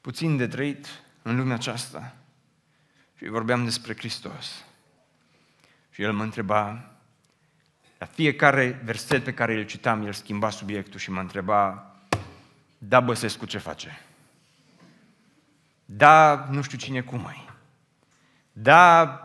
[0.00, 0.86] puțin de trăit
[1.26, 2.14] în lumea aceasta.
[3.16, 4.64] Și vorbeam despre Hristos.
[5.90, 6.90] Și el mă întreba,
[7.98, 11.90] la fiecare verset pe care îl citam, el schimba subiectul și mă întreba,
[12.78, 14.00] da, Băsescu, ce face?
[15.84, 17.50] Da, nu știu cine cum mai.
[18.52, 19.20] Da,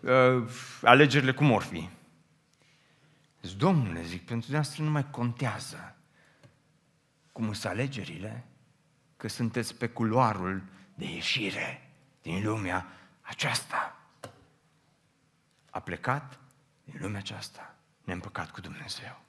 [0.00, 0.50] uh,
[0.82, 1.88] alegerile cum or fi.
[3.42, 5.96] Zic, Domnule, zic, pentru dumneavoastră nu mai contează
[7.32, 8.44] cum sunt alegerile,
[9.16, 10.62] că sunteți pe culoarul
[10.98, 11.90] de ieșire
[12.22, 12.86] din lumea
[13.20, 13.96] aceasta.
[15.70, 16.38] A plecat
[16.84, 19.20] din lumea aceasta, ne împăcat cu Dumnezeu.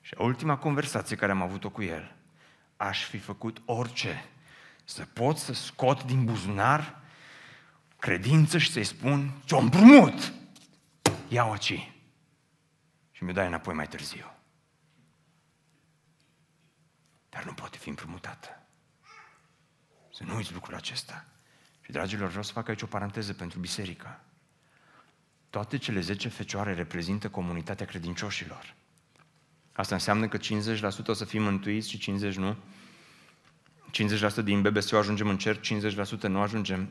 [0.00, 2.16] Și ultima conversație care am avut-o cu el,
[2.76, 4.24] aș fi făcut orice
[4.84, 7.00] să pot să scot din buzunar
[7.98, 10.32] credință și să-i spun, ce-o împrumut,
[11.28, 11.92] ia-o aici.
[13.10, 14.32] Și mi-o dai înapoi mai târziu.
[17.28, 18.61] Dar nu poate fi împrumutată.
[20.14, 21.24] Să nu uiți lucrul acesta.
[21.80, 24.20] Și, dragilor, vreau să fac aici o paranteză pentru biserică.
[25.50, 28.74] Toate cele zece fecioare reprezintă comunitatea credincioșilor.
[29.72, 30.40] Asta înseamnă că 50%
[31.06, 32.56] o să fim mântuiți și 50% nu?
[34.40, 35.60] 50% din BBSU ajungem în cer,
[36.18, 36.88] 50% nu ajungem.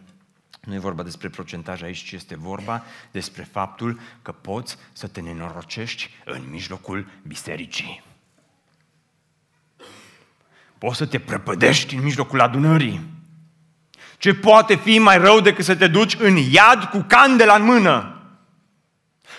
[0.61, 5.21] Nu e vorba despre procentaj aici, ci este vorba despre faptul că poți să te
[5.21, 8.10] nenorocești în mijlocul bisericii.
[10.81, 13.01] Poți să te prăpădești în mijlocul adunării.
[14.17, 18.21] Ce poate fi mai rău decât să te duci în iad cu candela în mână?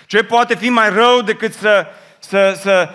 [0.05, 1.87] Ce poate fi mai rău decât să,
[2.19, 2.89] să, să,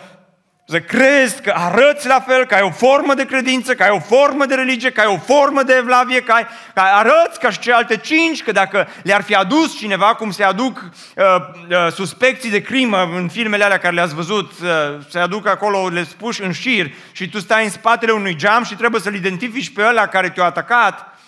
[0.71, 4.01] să crezi că arăți la fel, că ai o formă de credință, că ai o
[4.01, 7.59] formă de religie, că ai o formă de evlavie, că, ai, că arăți ca și
[7.59, 11.25] celelalte cinci, că dacă le-ar fi adus cineva, cum se aduc uh,
[11.71, 14.69] uh, suspecții de crimă în filmele alea care le-ați văzut, uh,
[15.09, 18.75] se aduc acolo, le spuși în șir și tu stai în spatele unui geam și
[18.75, 21.19] trebuie să-l identifici pe ăla care te-a atacat,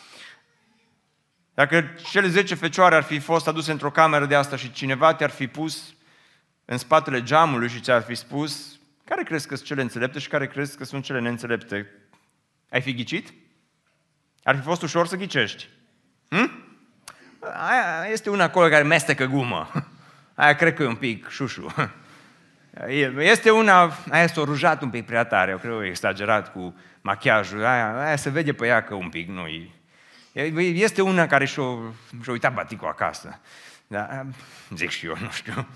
[1.54, 5.30] dacă cele 10 fecioare ar fi fost aduse într-o cameră de asta și cineva te-ar
[5.30, 5.94] fi pus
[6.64, 8.79] în spatele geamului și ți-ar fi spus
[9.10, 11.90] care crezi că sunt cele înțelepte și care crezi că sunt cele neînțelepte?
[12.70, 13.32] Ai fi ghicit?
[14.42, 15.68] Ar fi fost ușor să ghicești.
[16.28, 16.50] Hm?
[17.40, 19.70] Aia este una acolo care mestecă gumă.
[20.34, 21.74] Aia cred că e un pic șușu.
[23.18, 26.76] Este una, aia s-a rujat un pic prea tare, eu cred că e exagerat cu
[27.00, 29.46] machiajul, aia, aia se vede pe ea că un pic nu
[30.32, 31.64] Este una care și-a,
[32.22, 33.40] și-a uitat baticul acasă.
[33.86, 34.26] Da,
[34.74, 35.66] zic și eu, nu știu.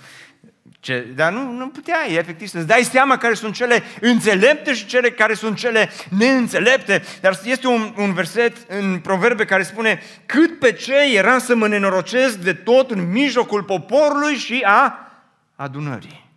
[0.80, 5.10] Ce, dar nu, nu puteai efectiv să-ți dai seama care sunt cele înțelepte și cele
[5.10, 7.02] care sunt cele neînțelepte.
[7.20, 11.68] Dar este un, un verset în proverbe care spune cât pe ce era să mă
[11.68, 15.12] nenorocesc de tot în mijlocul poporului și a
[15.56, 16.30] adunării.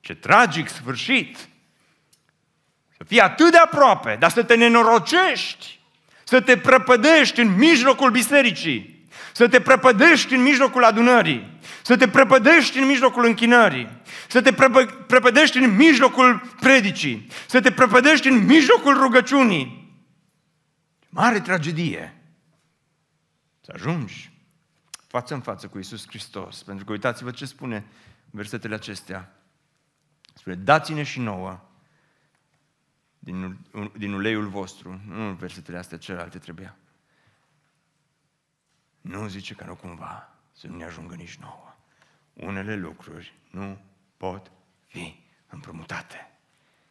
[0.00, 1.36] Ce tragic sfârșit!
[2.96, 5.80] Să fii atât de aproape, dar să te nenorocești,
[6.24, 8.91] să te prăpădești în mijlocul bisericii,
[9.32, 13.88] să te prăpădești în mijlocul adunării, să te prăpădești în mijlocul închinării,
[14.28, 14.52] să te
[15.06, 19.80] prăpădești în mijlocul predicii, să te prăpădești în mijlocul rugăciunii.
[21.08, 22.16] Mare tragedie.
[23.60, 24.32] Să ajungi
[25.06, 26.62] față în față cu Isus Hristos.
[26.62, 27.86] Pentru că uitați-vă ce spune
[28.30, 29.36] versetele acestea.
[30.34, 31.60] Spune, dați-ne și nouă
[33.18, 33.58] din,
[33.96, 35.00] din uleiul vostru.
[35.08, 36.76] Nu versetele astea celelalte trebuia.
[39.02, 41.74] Nu zice că nu cumva să nu ne ajungă nici nouă.
[42.32, 43.78] Unele lucruri nu
[44.16, 44.50] pot
[44.86, 46.30] fi împrumutate.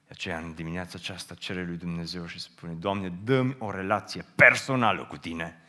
[0.07, 5.05] De aceea, în dimineața aceasta, cere lui Dumnezeu și spune, Doamne, dă-mi o relație personală
[5.05, 5.61] cu Tine,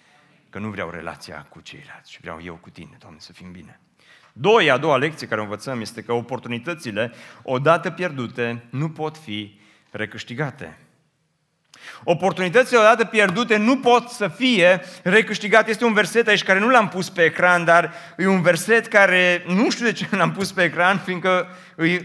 [0.50, 3.80] că nu vreau relația cu ceilalți, ci vreau eu cu Tine, Doamne, să fim bine.
[4.32, 9.60] Doi, a doua lecție care o învățăm este că oportunitățile, odată pierdute, nu pot fi
[9.90, 10.78] recâștigate.
[12.04, 15.70] Oportunitățile odată pierdute nu pot să fie recâștigate.
[15.70, 19.44] Este un verset aici care nu l-am pus pe ecran, dar e un verset care
[19.46, 21.46] nu știu de ce l-am pus pe ecran, fiindcă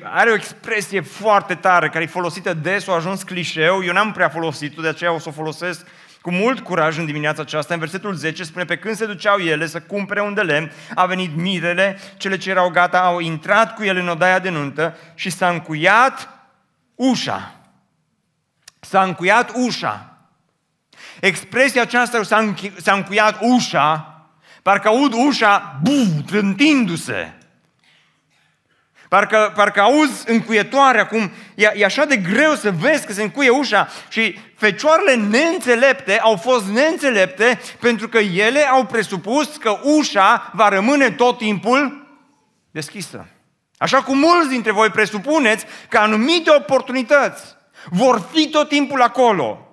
[0.03, 3.83] are o expresie foarte tare, care e folosită des, a ajuns clișeu.
[3.83, 5.85] Eu n-am prea folosit-o, de aceea o să o folosesc
[6.21, 7.73] cu mult curaj în dimineața aceasta.
[7.73, 11.05] În versetul 10 spune, pe când se duceau ele să cumpere un de lemn, a
[11.05, 15.29] venit mirele, cele ce erau gata au intrat cu el în odaia de nuntă și
[15.29, 16.29] s-a încuiat
[16.95, 17.56] ușa.
[18.89, 20.17] S-a încuiat ușa.
[21.19, 24.21] Expresia aceasta s-a, închi- s-a încuiat ușa,
[24.61, 27.31] parcă aud ușa, buf, trântindu-se.
[29.09, 33.49] Parcă, parcă auzi încuietoarea, cum e, e așa de greu să vezi că se încuie
[33.49, 40.69] ușa și fecioarele neînțelepte au fost neînțelepte pentru că ele au presupus că ușa va
[40.69, 42.07] rămâne tot timpul
[42.71, 43.27] deschisă.
[43.77, 47.56] Așa cum mulți dintre voi presupuneți că anumite oportunități
[47.91, 49.66] vor fi tot timpul acolo.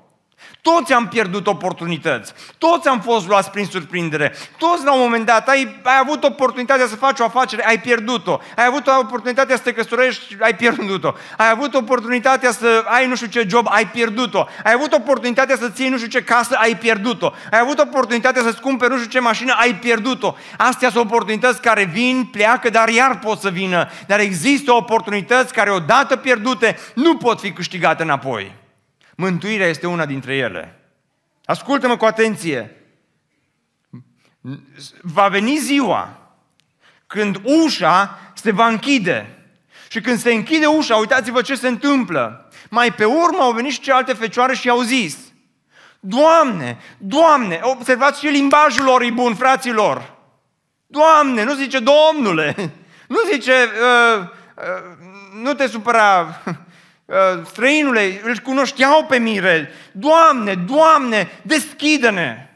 [0.73, 2.33] Toți am pierdut oportunități.
[2.59, 4.35] Toți am fost luați prin surprindere.
[4.59, 8.39] Toți la un moment dat ai, ai avut oportunitatea să faci o afacere, ai pierdut-o.
[8.57, 11.13] Ai avut oportunitatea să te căsătorești, ai pierdut-o.
[11.37, 14.47] Ai avut oportunitatea să ai nu știu ce job, ai pierdut-o.
[14.65, 17.33] Ai avut oportunitatea să ții nu știu ce casă, ai pierdut-o.
[17.51, 20.35] Ai avut oportunitatea să-ți cumperi nu știu ce mașină, ai pierdut-o.
[20.57, 23.89] Astea sunt oportunități care vin, pleacă, dar iar pot să vină.
[24.07, 28.63] Dar există oportunități care odată pierdute nu pot fi câștigate înapoi.
[29.17, 30.81] Mântuirea este una dintre ele.
[31.45, 32.77] Ascultă-mă cu atenție.
[35.03, 36.19] Va veni ziua
[37.07, 39.39] când ușa se va închide.
[39.89, 42.49] Și când se închide ușa, uitați-vă ce se întâmplă.
[42.71, 45.17] Mai pe urmă au venit și celelalte fecioare și au zis,
[46.01, 50.15] Doamne, Doamne, observați și limbajul lor e bun, fraților.
[50.87, 52.55] Doamne, nu zice Domnule,
[53.15, 54.29] nu zice, uh, uh,
[55.43, 56.55] nu te supăra, Uh,
[57.45, 59.69] străinule, îl cunoșteau pe Mirel.
[59.93, 62.49] Doamne, Doamne, deschide-ne!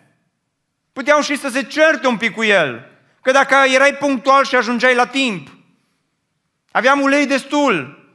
[0.93, 2.91] Puteau și să se certe un pic cu el.
[3.23, 5.57] Că dacă erai punctual și ajungeai la timp.
[6.71, 8.07] Aveam ulei destul.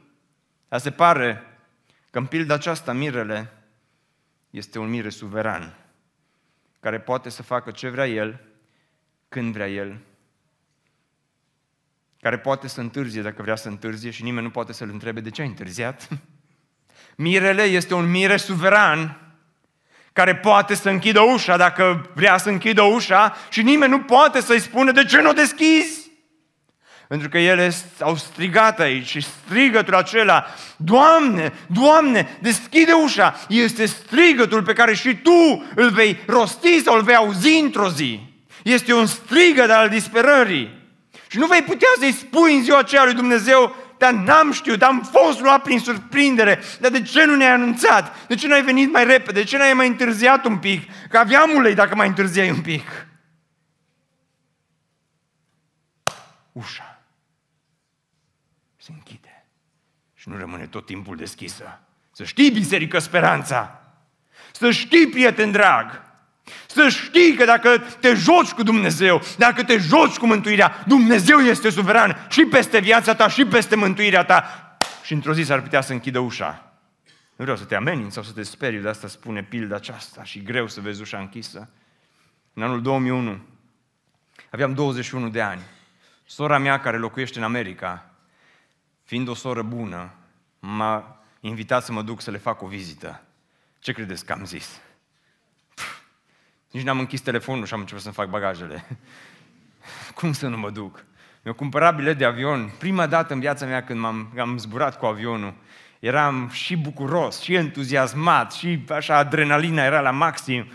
[0.68, 1.42] Dar se pare
[2.10, 3.52] că în pilda aceasta mirele
[4.50, 5.74] este un mire suveran,
[6.80, 8.40] care poate să facă ce vrea el,
[9.28, 9.98] când vrea el,
[12.24, 15.30] care poate să întârzie dacă vrea să întârzie și nimeni nu poate să-l întrebe de
[15.30, 16.08] ce ai întârziat.
[17.16, 19.20] Mirele este un mire suveran
[20.12, 24.60] care poate să închidă ușa dacă vrea să închidă ușa și nimeni nu poate să-i
[24.60, 26.10] spună de ce nu o deschizi.
[27.08, 34.62] Pentru că ele au strigat aici și strigătul acela, Doamne, Doamne, deschide ușa, este strigătul
[34.62, 38.20] pe care și tu îl vei rosti sau îl vei auzi într-o zi.
[38.62, 40.82] Este un strigăt al disperării.
[41.34, 45.02] Și nu vei putea să-i spui în ziua aceea lui Dumnezeu, dar n-am știut, am
[45.02, 48.26] fost luat prin surprindere, dar de ce nu ne-ai anunțat?
[48.26, 49.40] De ce nu ai venit mai repede?
[49.40, 50.90] De ce nu ai mai întârziat un pic?
[51.08, 53.06] Că aveam ulei dacă mai întârziai un pic.
[56.52, 57.02] Ușa
[58.76, 59.46] se închide
[60.14, 61.80] și nu rămâne tot timpul deschisă.
[62.12, 63.82] Să știi, biserică, speranța!
[64.52, 66.02] Să știi, prieten drag!
[66.66, 71.70] Să știi că dacă te joci cu Dumnezeu, dacă te joci cu mântuirea, Dumnezeu este
[71.70, 74.68] suveran și peste viața ta și peste mântuirea ta.
[75.02, 76.72] Și într-o zi s-ar putea să închidă ușa.
[77.36, 80.42] Nu vreau să te amenin sau să te sperii, de asta spune pilda aceasta și
[80.42, 81.70] greu să vezi ușa închisă.
[82.52, 83.38] În anul 2001
[84.50, 85.62] aveam 21 de ani.
[86.26, 88.10] Sora mea care locuiește în America,
[89.04, 90.14] fiind o soră bună,
[90.58, 93.22] m-a invitat să mă duc să le fac o vizită.
[93.78, 94.80] Ce credeți că am zis?
[96.74, 98.86] Nici n-am închis telefonul și am început să-mi fac bagajele.
[100.18, 101.04] Cum să nu mă duc?
[101.42, 102.70] Mi-au cumpărat bilet de avion.
[102.78, 105.54] Prima dată în viața mea când m-am, am zburat cu avionul,
[106.00, 110.66] eram și bucuros, și entuziasmat, și așa adrenalina era la maxim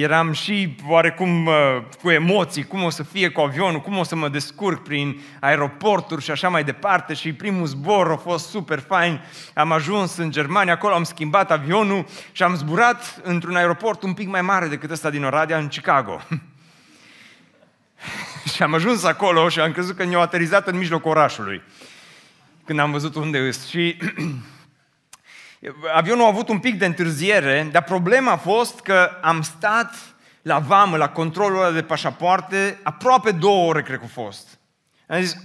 [0.00, 1.54] eram și oarecum uh,
[2.02, 6.22] cu emoții, cum o să fie cu avionul, cum o să mă descurc prin aeroporturi
[6.22, 9.20] și așa mai departe și primul zbor a fost super fain.
[9.54, 14.28] Am ajuns în Germania, acolo am schimbat avionul și am zburat într-un aeroport un pic
[14.28, 16.20] mai mare decât ăsta din Oradea, în Chicago.
[18.54, 21.62] și am ajuns acolo și am crezut că ne-au aterizat în mijlocul orașului.
[22.64, 23.68] Când am văzut unde îs.
[23.68, 23.96] Și
[25.94, 29.94] avionul a avut un pic de întârziere, dar problema a fost că am stat
[30.42, 34.58] la vamă, la controlul ăla de pașapoarte, aproape două ore cred că a fost.
[35.06, 35.36] Am zis,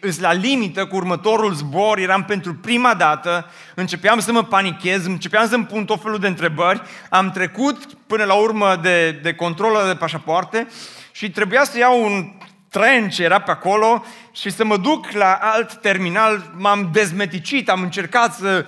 [0.00, 5.48] îs la limită cu următorul zbor, eram pentru prima dată, începeam să mă panichez, începeam
[5.48, 9.94] să-mi pun tot felul de întrebări, am trecut până la urmă de, de controlul de
[9.94, 10.66] pașapoarte
[11.12, 12.32] și trebuia să iau un
[12.78, 17.82] tren ce era pe acolo și să mă duc la alt terminal, m-am dezmeticit, am
[17.82, 18.66] încercat să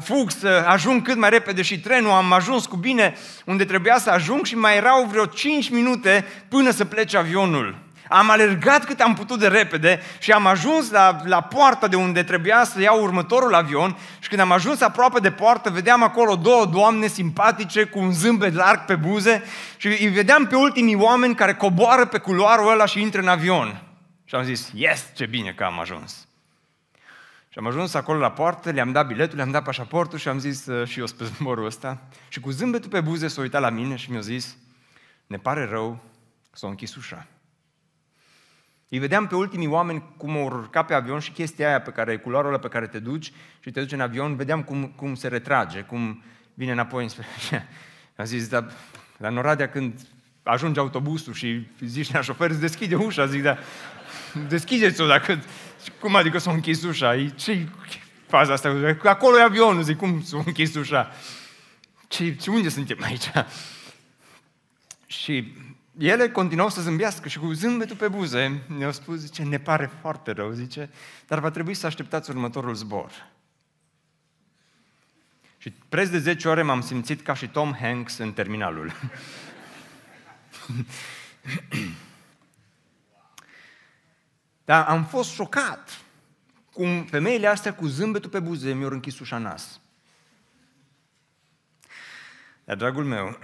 [0.00, 4.10] fug, să ajung cât mai repede și trenul, am ajuns cu bine unde trebuia să
[4.10, 7.87] ajung și mai erau vreo 5 minute până să plece avionul.
[8.08, 12.22] Am alergat cât am putut de repede și am ajuns la, la poarta de unde
[12.22, 16.66] trebuia să iau următorul avion și când am ajuns aproape de poartă, vedeam acolo două
[16.66, 19.42] doamne simpatice cu un zâmbet larg pe buze
[19.76, 23.82] și îi vedeam pe ultimii oameni care coboară pe culoarul ăla și intră în avion.
[24.24, 26.28] Și am zis, yes, ce bine că am ajuns.
[27.48, 30.66] Și am ajuns acolo la poartă, le-am dat biletul, le-am dat pașaportul și am zis
[30.66, 31.98] uh, și eu spre zborul ăsta.
[32.28, 34.56] Și cu zâmbetul pe buze s-a uitat la mine și mi-a zis,
[35.26, 35.98] ne pare rău,
[36.52, 37.26] s-a închis ușa.
[38.88, 42.18] Îi vedeam pe ultimii oameni cum au urcat pe avion și chestia aia pe care,
[42.18, 45.28] culoarul ăla pe care te duci și te duci în avion, vedeam cum, cum se
[45.28, 46.22] retrage, cum
[46.54, 47.26] vine înapoi înspre...
[48.16, 48.70] Am zis, dar
[49.16, 50.00] la Noradea când
[50.42, 53.58] ajunge autobusul și zici la șofer, îți deschide ușa, zic, dar
[54.48, 55.42] deschideți-o dacă...
[56.00, 57.30] Cum adică s-a închis ușa?
[57.34, 57.68] ce
[58.26, 58.96] faza asta?
[59.02, 61.12] Acolo e avionul, zic, cum s-a închis ușa?
[62.08, 63.30] Ce, ce, unde suntem aici?
[65.06, 65.52] Și
[65.98, 70.30] ele continuau să zâmbească și cu zâmbetul pe buze ne-au spus, zice, ne pare foarte
[70.30, 70.90] rău, zice,
[71.26, 73.30] dar va trebui să așteptați următorul zbor.
[75.56, 78.92] Și preț de 10 ore m-am simțit ca și Tom Hanks în terminalul.
[84.64, 86.02] Dar am fost șocat
[86.72, 89.80] cum femeile astea cu zâmbetul pe buze mi-au închis ușa nas.
[92.64, 93.38] Dar, dragul meu,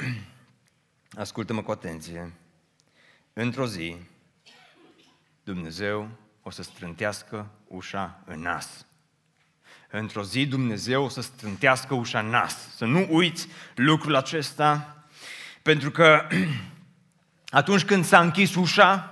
[1.25, 2.33] ascultă-mă cu atenție
[3.35, 3.97] într-o zi,
[5.45, 6.09] Dumnezeu
[6.43, 8.87] o să strântească ușa în nas.
[9.91, 12.57] Într-o zi Dumnezeu o să strântească ușa în nas.
[12.77, 14.97] Să nu uiți lucrul acesta,
[15.63, 16.27] pentru că
[17.61, 19.09] atunci când s-a închis ușa,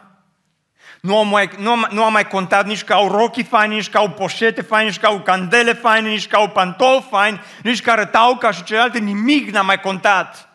[1.01, 3.91] nu am, mai, nu, am, nu am mai contat nici că au rochii faini, nici
[3.91, 7.83] că au poșete faine, nici că au candele faine, nici că au pantofi faini, nici
[7.83, 10.52] că arătau ca și celelalte, nimic n-am mai contat.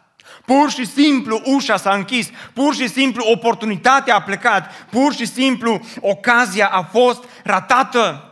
[0.54, 5.80] Pur și simplu ușa s-a închis, pur și simplu oportunitatea a plecat, pur și simplu
[6.00, 8.32] ocazia a fost ratată.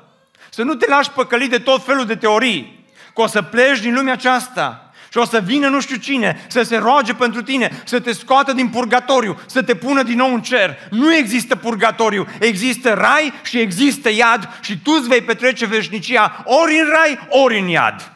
[0.49, 2.85] Să nu te lași păcălit de tot felul de teorii.
[3.13, 6.61] Că o să pleci din lumea aceasta și o să vină nu știu cine să
[6.61, 10.41] se roage pentru tine, să te scoată din purgatoriu, să te pună din nou în
[10.41, 10.77] cer.
[10.89, 16.79] Nu există purgatoriu, există rai și există iad și tu îți vei petrece veșnicia ori
[16.79, 18.14] în rai, ori în iad.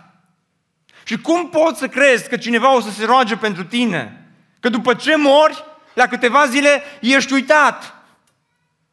[1.09, 4.27] Și cum poți să crezi că cineva o să se roage pentru tine?
[4.59, 7.93] Că după ce mori, la câteva zile ești uitat.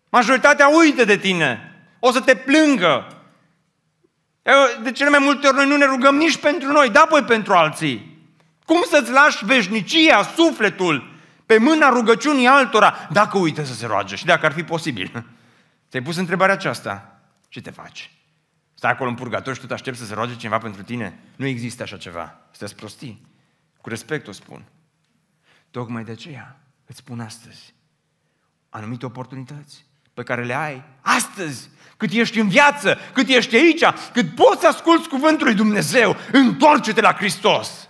[0.08, 1.74] Majoritatea uită de tine.
[1.98, 3.06] O să te plângă.
[4.82, 7.52] De cele mai multe ori noi nu ne rugăm nici pentru noi, da, păi pentru
[7.52, 8.18] alții.
[8.64, 11.14] Cum să-ți lași veșnicia, sufletul,
[11.46, 15.24] pe mâna rugăciunii altora, dacă uită să se roage și dacă ar fi posibil?
[15.90, 17.20] Ți-ai pus întrebarea aceasta?
[17.48, 18.10] Ce te faci?
[18.86, 21.18] Stai acolo în purgator și tu te aștepți să se roage cineva pentru tine?
[21.36, 22.38] Nu există așa ceva.
[22.50, 23.26] Sunteți prostii.
[23.80, 24.64] Cu respect o spun.
[25.70, 26.56] Tocmai de aceea
[26.86, 27.74] îți spun astăzi
[28.68, 29.84] anumite oportunități
[30.14, 34.66] pe care le ai astăzi cât ești în viață, cât ești aici, cât poți să
[34.66, 37.88] asculți cuvântul lui Dumnezeu, întoarce-te la Hristos.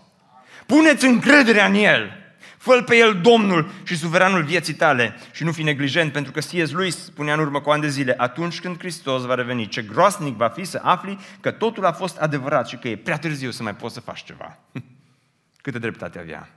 [0.66, 2.25] Puneți încrederea în El.
[2.66, 6.70] Fă pe El Domnul și suveranul vieții tale și nu fi neglijent, pentru că C.S.
[6.70, 10.36] lui spunea în urmă cu ani de zile, atunci când Hristos va reveni, ce groasnic
[10.36, 13.62] va fi să afli că totul a fost adevărat și că e prea târziu să
[13.62, 14.58] mai poți să faci ceva.
[15.62, 16.48] Câtă dreptate avea.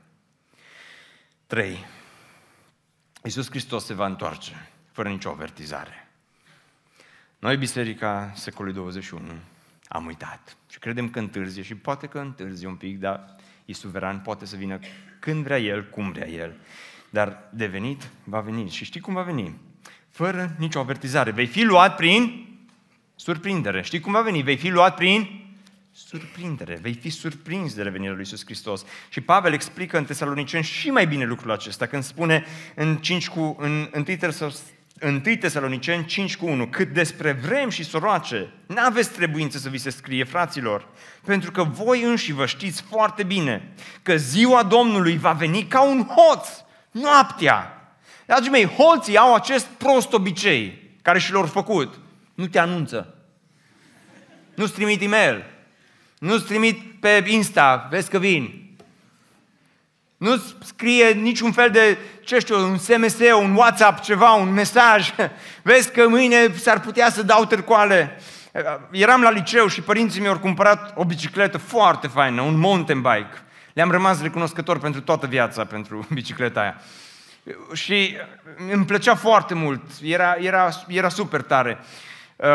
[1.47, 1.85] 3.
[3.23, 6.07] Iisus Hristos se va întoarce fără nicio avertizare.
[7.39, 9.21] Noi, Biserica secolului 21,
[9.87, 13.35] am uitat și credem că întârzie și poate că întârzie un pic, dar
[13.65, 14.79] e suveran, poate să vină
[15.19, 16.55] când vrea El, cum vrea El.
[17.09, 18.69] Dar de venit, va veni.
[18.69, 19.55] Și știi cum va veni?
[20.09, 21.31] Fără nicio avertizare.
[21.31, 22.47] Vei fi luat prin
[23.15, 23.81] surprindere.
[23.81, 24.41] Știi cum va veni?
[24.41, 25.47] Vei fi luat prin
[25.91, 26.79] surprindere.
[26.81, 28.85] Vei fi surprins de revenirea lui Iisus Hristos.
[29.09, 32.45] Și Pavel explică în Tesaloniceni și mai bine lucrul acesta când spune
[32.75, 34.03] în 5 cu, în 1
[35.01, 39.89] 1 Tesaloniceni 5 cu 1, cât despre vrem și soroace, n-aveți trebuință să vi se
[39.89, 40.87] scrie, fraților,
[41.25, 43.71] pentru că voi înși vă știți foarte bine
[44.01, 46.47] că ziua Domnului va veni ca un hoț,
[46.91, 47.73] noaptea.
[48.25, 51.99] Dragii mei, hoții au acest prost obicei care și l-au făcut.
[52.33, 53.13] Nu te anunță.
[54.55, 55.45] Nu-ți trimit e-mail.
[56.19, 58.68] Nu-ți trimit pe Insta, vezi că vin.
[60.19, 65.13] Nu scrie niciun fel de, ce știu, un SMS, un WhatsApp, ceva, un mesaj.
[65.61, 68.19] Vezi că mâine s-ar putea să dau târcoale.
[68.91, 73.33] Eram la liceu și părinții mi-au cumpărat o bicicletă foarte faină, un mountain bike.
[73.73, 76.81] Le-am rămas recunoscător pentru toată viața pentru bicicleta aia.
[77.73, 78.17] Și
[78.71, 81.79] îmi plăcea foarte mult, era, era, era super tare.
[82.35, 82.47] Uh,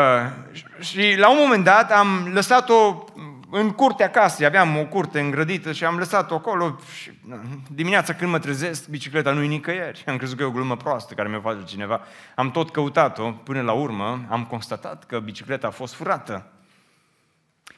[0.79, 3.03] și la un moment dat am lăsat-o
[3.49, 7.11] în curtea casei, aveam o curte îngrădită și am lăsat-o acolo și
[7.69, 10.03] dimineața când mă trezesc, bicicleta nu-i nicăieri.
[10.07, 12.01] Am crezut că e o glumă proastă care mi-o face cineva.
[12.35, 16.49] Am tot căutat-o, până la urmă am constatat că bicicleta a fost furată.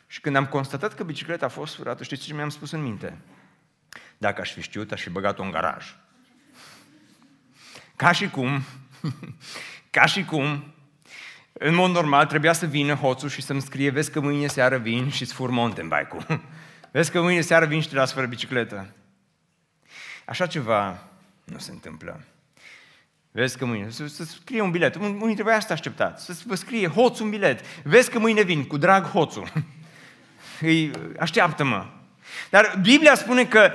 [0.07, 3.17] Și când am constatat că bicicleta a fost furată, știți ce mi-am spus în minte?
[4.17, 5.95] Dacă aș fi știut, aș fi băgat-o în garaj.
[7.95, 8.61] Ca și cum,
[9.89, 10.73] ca și cum
[11.59, 15.09] în mod normal trebuia să vină hoțul și să-mi scrie, vezi că mâine seară vin
[15.09, 16.41] și îți fur mountain bike-ul.
[16.91, 18.93] vezi că mâine seară vin și te las fără bicicletă.
[20.25, 21.03] Așa ceva
[21.43, 22.23] nu se întâmplă.
[23.31, 24.95] Vezi că mâine, să, să scrie un bilet.
[24.95, 27.65] Unii trebuia să așteptați, să vă scrie hoț un bilet.
[27.83, 29.51] Vezi că mâine vin, cu drag hoțul.
[30.61, 31.85] Îi, așteaptă-mă.
[32.49, 33.71] Dar Biblia spune că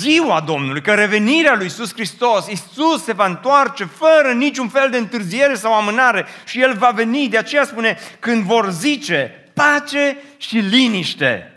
[0.00, 4.96] ziua Domnului, că revenirea lui Iisus Hristos, Iisus se va întoarce fără niciun fel de
[4.96, 7.28] întârziere sau amânare și El va veni.
[7.28, 11.52] De aceea spune, când vor zice pace și liniște,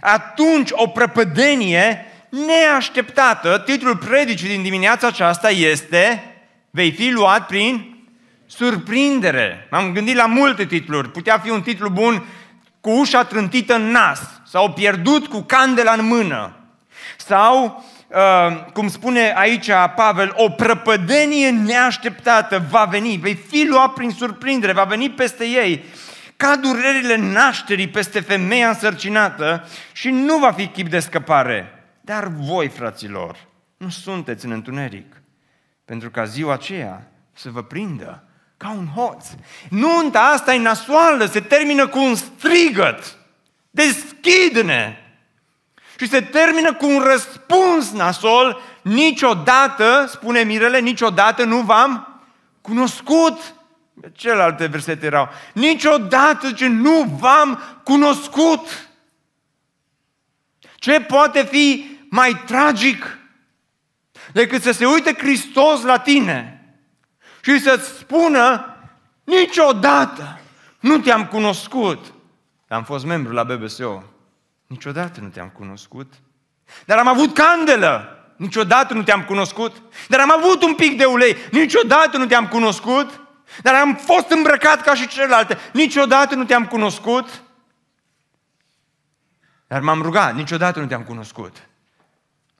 [0.00, 6.28] atunci o prăpădenie neașteptată, titlul predicii din dimineața aceasta este
[6.70, 7.96] Vei fi luat prin
[8.46, 9.66] surprindere.
[9.70, 11.10] M-am gândit la multe titluri.
[11.10, 12.24] Putea fi un titlu bun
[12.80, 14.20] cu ușa trântită în nas
[14.54, 16.52] sau pierdut cu candela în mână
[17.16, 24.10] sau, uh, cum spune aici Pavel, o prăpădenie neașteptată va veni, vei fi luat prin
[24.10, 25.84] surprindere, va veni peste ei
[26.36, 31.84] ca durerile nașterii peste femeia însărcinată și nu va fi chip de scăpare.
[32.00, 33.36] Dar voi, fraților,
[33.76, 35.22] nu sunteți în întuneric,
[35.84, 38.24] pentru ca ziua aceea să vă prindă
[38.56, 39.26] ca un hoț.
[39.70, 43.18] Nunta asta e nasoală, se termină cu un strigăt.
[43.74, 44.96] Deschide-ne!
[45.98, 52.22] Și se termină cu un răspuns nasol, niciodată, spune Mirele, niciodată nu v-am
[52.60, 53.54] cunoscut.
[54.12, 58.88] Celelalte versete erau, niciodată ce nu v-am cunoscut.
[60.74, 63.18] Ce poate fi mai tragic
[64.32, 66.64] decât să se uite Hristos la tine
[67.42, 68.76] și să-ți spună,
[69.24, 70.40] niciodată
[70.80, 72.13] nu te-am cunoscut.
[72.74, 74.02] Am fost membru la BBSO.
[74.66, 76.12] Niciodată nu te-am cunoscut.
[76.84, 78.18] Dar am avut candelă.
[78.36, 79.82] Niciodată nu te-am cunoscut.
[80.08, 81.36] Dar am avut un pic de ulei.
[81.50, 83.20] Niciodată nu te-am cunoscut.
[83.62, 85.58] Dar am fost îmbrăcat ca și celelalte.
[85.72, 87.42] Niciodată nu te-am cunoscut.
[89.66, 90.34] Dar m-am rugat.
[90.34, 91.68] Niciodată nu te-am cunoscut.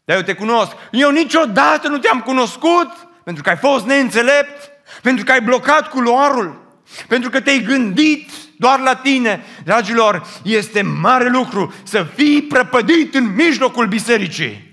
[0.05, 0.73] Dar eu te cunosc.
[0.91, 2.91] Eu niciodată nu te-am cunoscut
[3.25, 4.71] pentru că ai fost neînțelept,
[5.03, 6.77] pentru că ai blocat culoarul,
[7.09, 9.45] pentru că te-ai gândit doar la tine.
[9.65, 14.73] Dragilor, este mare lucru să fii prăpădit în mijlocul bisericii.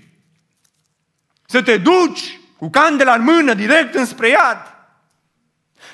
[1.46, 4.72] Să te duci cu candela în mână direct înspre iad.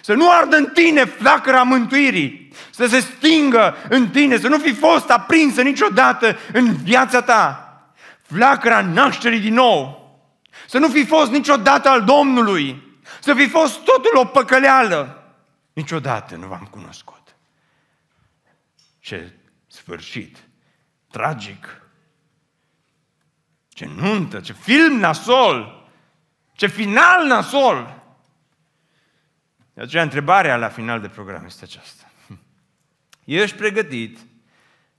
[0.00, 2.52] Să nu ardă în tine flacăra mântuirii.
[2.70, 7.62] Să se stingă în tine, să nu fi fost aprinsă niciodată în viața ta.
[8.22, 9.98] Flacăra nașterii din nou.
[10.66, 12.82] Să nu fi fost niciodată al Domnului.
[13.20, 15.22] Să fi fost totul o păcăleală.
[15.72, 17.17] Niciodată nu v-am cunoscut.
[19.08, 19.32] Ce
[19.66, 20.36] sfârșit
[21.10, 21.82] tragic.
[23.68, 25.88] Ce nuntă, ce film nasol,
[26.52, 28.02] ce final nasol.
[29.74, 32.10] De aceea întrebarea la final de program este aceasta.
[33.24, 34.18] Ești pregătit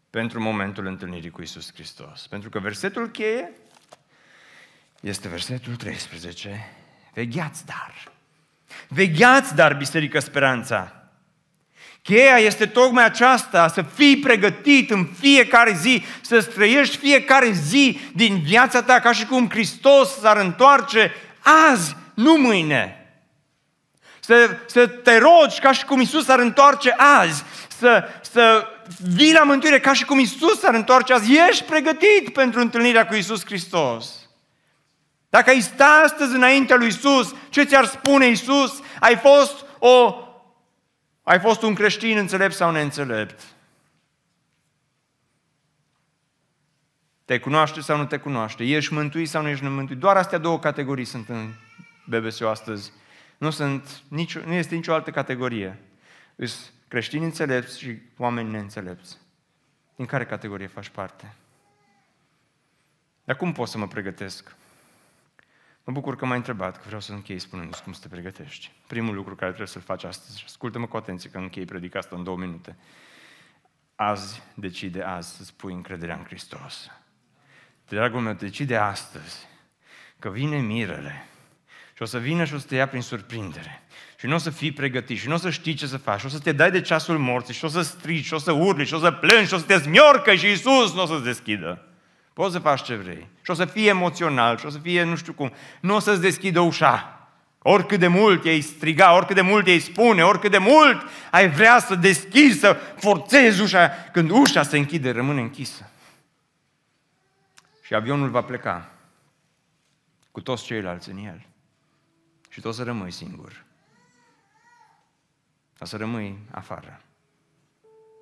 [0.10, 2.28] pentru momentul întâlnirii cu Isus Hristos?
[2.28, 3.51] Pentru că versetul cheie
[5.01, 6.72] este versetul 13.
[7.14, 8.12] Vegheați dar.
[8.88, 10.99] Vegheați dar, Biserică Speranța.
[12.02, 18.41] Cheia este tocmai aceasta, să fii pregătit în fiecare zi, să străiești fiecare zi din
[18.43, 21.12] viața ta ca și cum Hristos s-ar întoarce
[21.70, 22.93] azi, nu mâine.
[24.20, 27.43] Să, să te rogi ca și cum Isus s-ar întoarce azi,
[27.78, 28.68] să, să
[29.16, 31.38] vii la mântuire ca și cum Isus s-ar întoarce azi.
[31.50, 34.10] Ești pregătit pentru întâlnirea cu Isus Hristos.
[35.30, 38.74] Dacă ai sta astăzi înaintea lui Isus, ce ți-ar spune Isus?
[39.00, 40.16] Ai fost o
[41.30, 43.41] ai fost un creștin înțelept sau neînțelept?
[47.25, 48.63] Te cunoaște sau nu te cunoaște?
[48.63, 49.99] Ești mântuit sau nu ești mântuit?
[49.99, 51.53] Doar astea două categorii sunt în
[52.05, 52.91] BBSO astăzi.
[53.38, 55.80] Nu, sunt nicio, nu este nicio altă categorie.
[56.36, 59.17] Îs creștini înțelepți și oameni neînțelepți.
[59.95, 61.34] Din care categorie faci parte?
[63.23, 64.55] Dar cum pot să mă pregătesc?
[65.89, 68.71] Mă bucur că m-ai întrebat, că vreau să închei spunându cum să te pregătești.
[68.87, 72.23] Primul lucru care trebuie să-l faci astăzi, ascultă-mă cu atenție că închei predica asta în
[72.23, 72.77] două minute.
[73.95, 76.89] Azi, decide azi să spui încrederea în Hristos.
[77.87, 79.47] Dragul meu, decide astăzi
[80.19, 81.25] că vine mirele
[81.95, 83.83] și o să vină și o să te ia prin surprindere.
[84.19, 86.19] Și nu o să fii pregătit și nu o să știi ce să faci.
[86.19, 88.51] Și o să te dai de ceasul morții și o să strici și o să
[88.51, 91.23] urli și o să plângi și o să te zmiorcă și Iisus nu o să-ți
[91.23, 91.88] deschidă.
[92.39, 93.27] Poți să faci ce vrei.
[93.41, 95.51] Și o să fie emoțional și o să fie nu știu cum.
[95.81, 97.27] Nu o să-ți deschidă ușa.
[97.61, 101.79] Oricât de mult ei striga, oricât de mult ei spune, oricât de mult ai vrea
[101.79, 105.89] să deschizi, să forțezi ușa, când ușa se închide, rămâne închisă.
[107.81, 108.89] Și avionul va pleca
[110.31, 111.45] cu toți ceilalți în el.
[112.49, 113.65] Și tu o să rămâi singur.
[115.79, 117.01] O să rămâi afară.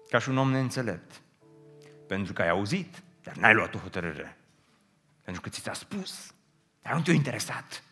[0.10, 1.22] Ca și un om neînțelept.
[2.08, 4.38] Pentru că ai auzit dar n-ai luat o hotărâre.
[5.22, 6.34] Pentru că ți s-a spus.
[6.82, 7.84] Dar nu te-a interesat.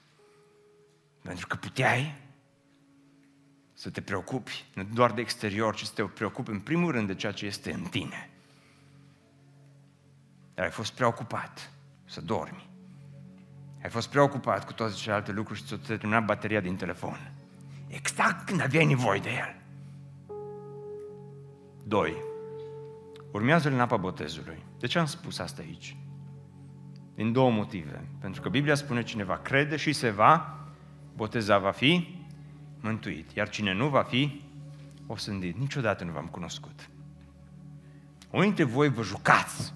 [1.22, 2.16] Pentru că puteai
[3.74, 7.16] să te preocupi, nu doar de exterior, ci să te preocupi în primul rând de
[7.16, 8.30] ceea ce este în tine.
[10.54, 11.72] Dar ai fost preocupat
[12.06, 12.70] să dormi.
[13.84, 17.34] Ai fost preocupat cu toate celelalte lucruri și ți-a terminat bateria din telefon.
[17.88, 19.56] Exact când aveai nevoie de el.
[21.84, 22.16] Doi,
[23.36, 24.64] urmează în apa botezului.
[24.80, 25.96] De ce am spus asta aici?
[27.16, 28.08] Din două motive.
[28.20, 30.60] Pentru că Biblia spune cineva crede și se va
[31.16, 32.18] boteza, va fi
[32.80, 33.32] mântuit.
[33.32, 34.42] Iar cine nu va fi
[35.08, 35.58] osândit.
[35.58, 36.90] Niciodată nu v-am cunoscut.
[38.30, 39.74] Unii dintre voi vă jucați.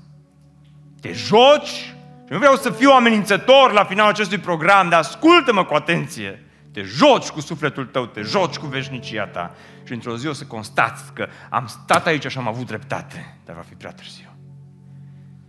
[1.01, 1.93] Te joci și
[2.30, 6.43] nu vreau să fiu amenințător la finalul acestui program, dar ascultă-mă cu atenție.
[6.72, 10.45] Te joci cu sufletul tău, te joci cu veșnicia ta și într-o zi o să
[10.45, 14.30] constați că am stat aici și am avut dreptate, dar va fi prea târziu.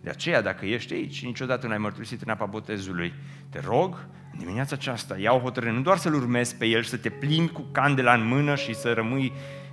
[0.01, 3.15] De aceea, dacă ești aici și niciodată nu ai mărturisit în apa botezului,
[3.51, 7.11] te rog, în dimineața aceasta, iau hotărâre, nu doar să-L urmezi pe El, să te
[7.11, 9.33] plimbi cu candela în mână și să rămâi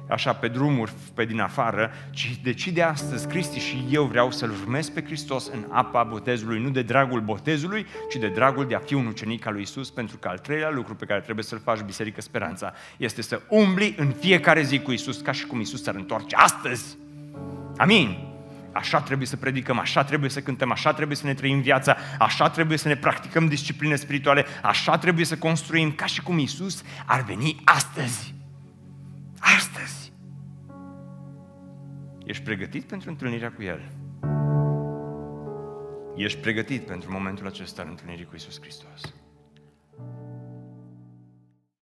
[0.09, 4.89] așa pe drumuri, pe din afară, ci decide astăzi, Cristi și eu vreau să-L urmez
[4.89, 8.93] pe Hristos în apa botezului, nu de dragul botezului, ci de dragul de a fi
[8.93, 11.79] un ucenic al lui Isus, pentru că al treilea lucru pe care trebuie să-l faci,
[11.79, 15.95] Biserică Speranța, este să umbli în fiecare zi cu Isus, ca și cum Isus s-ar
[15.95, 16.97] întoarce astăzi.
[17.77, 18.27] Amin
[18.77, 22.49] așa trebuie să predicăm, așa trebuie să cântăm, așa trebuie să ne trăim viața, așa
[22.49, 27.21] trebuie să ne practicăm discipline spirituale, așa trebuie să construim ca și cum Isus ar
[27.21, 28.36] veni astăzi.
[29.39, 30.13] Astăzi.
[32.25, 33.91] Ești pregătit pentru întâlnirea cu El?
[36.15, 39.13] Ești pregătit pentru momentul acesta al întâlnirii cu Isus Hristos?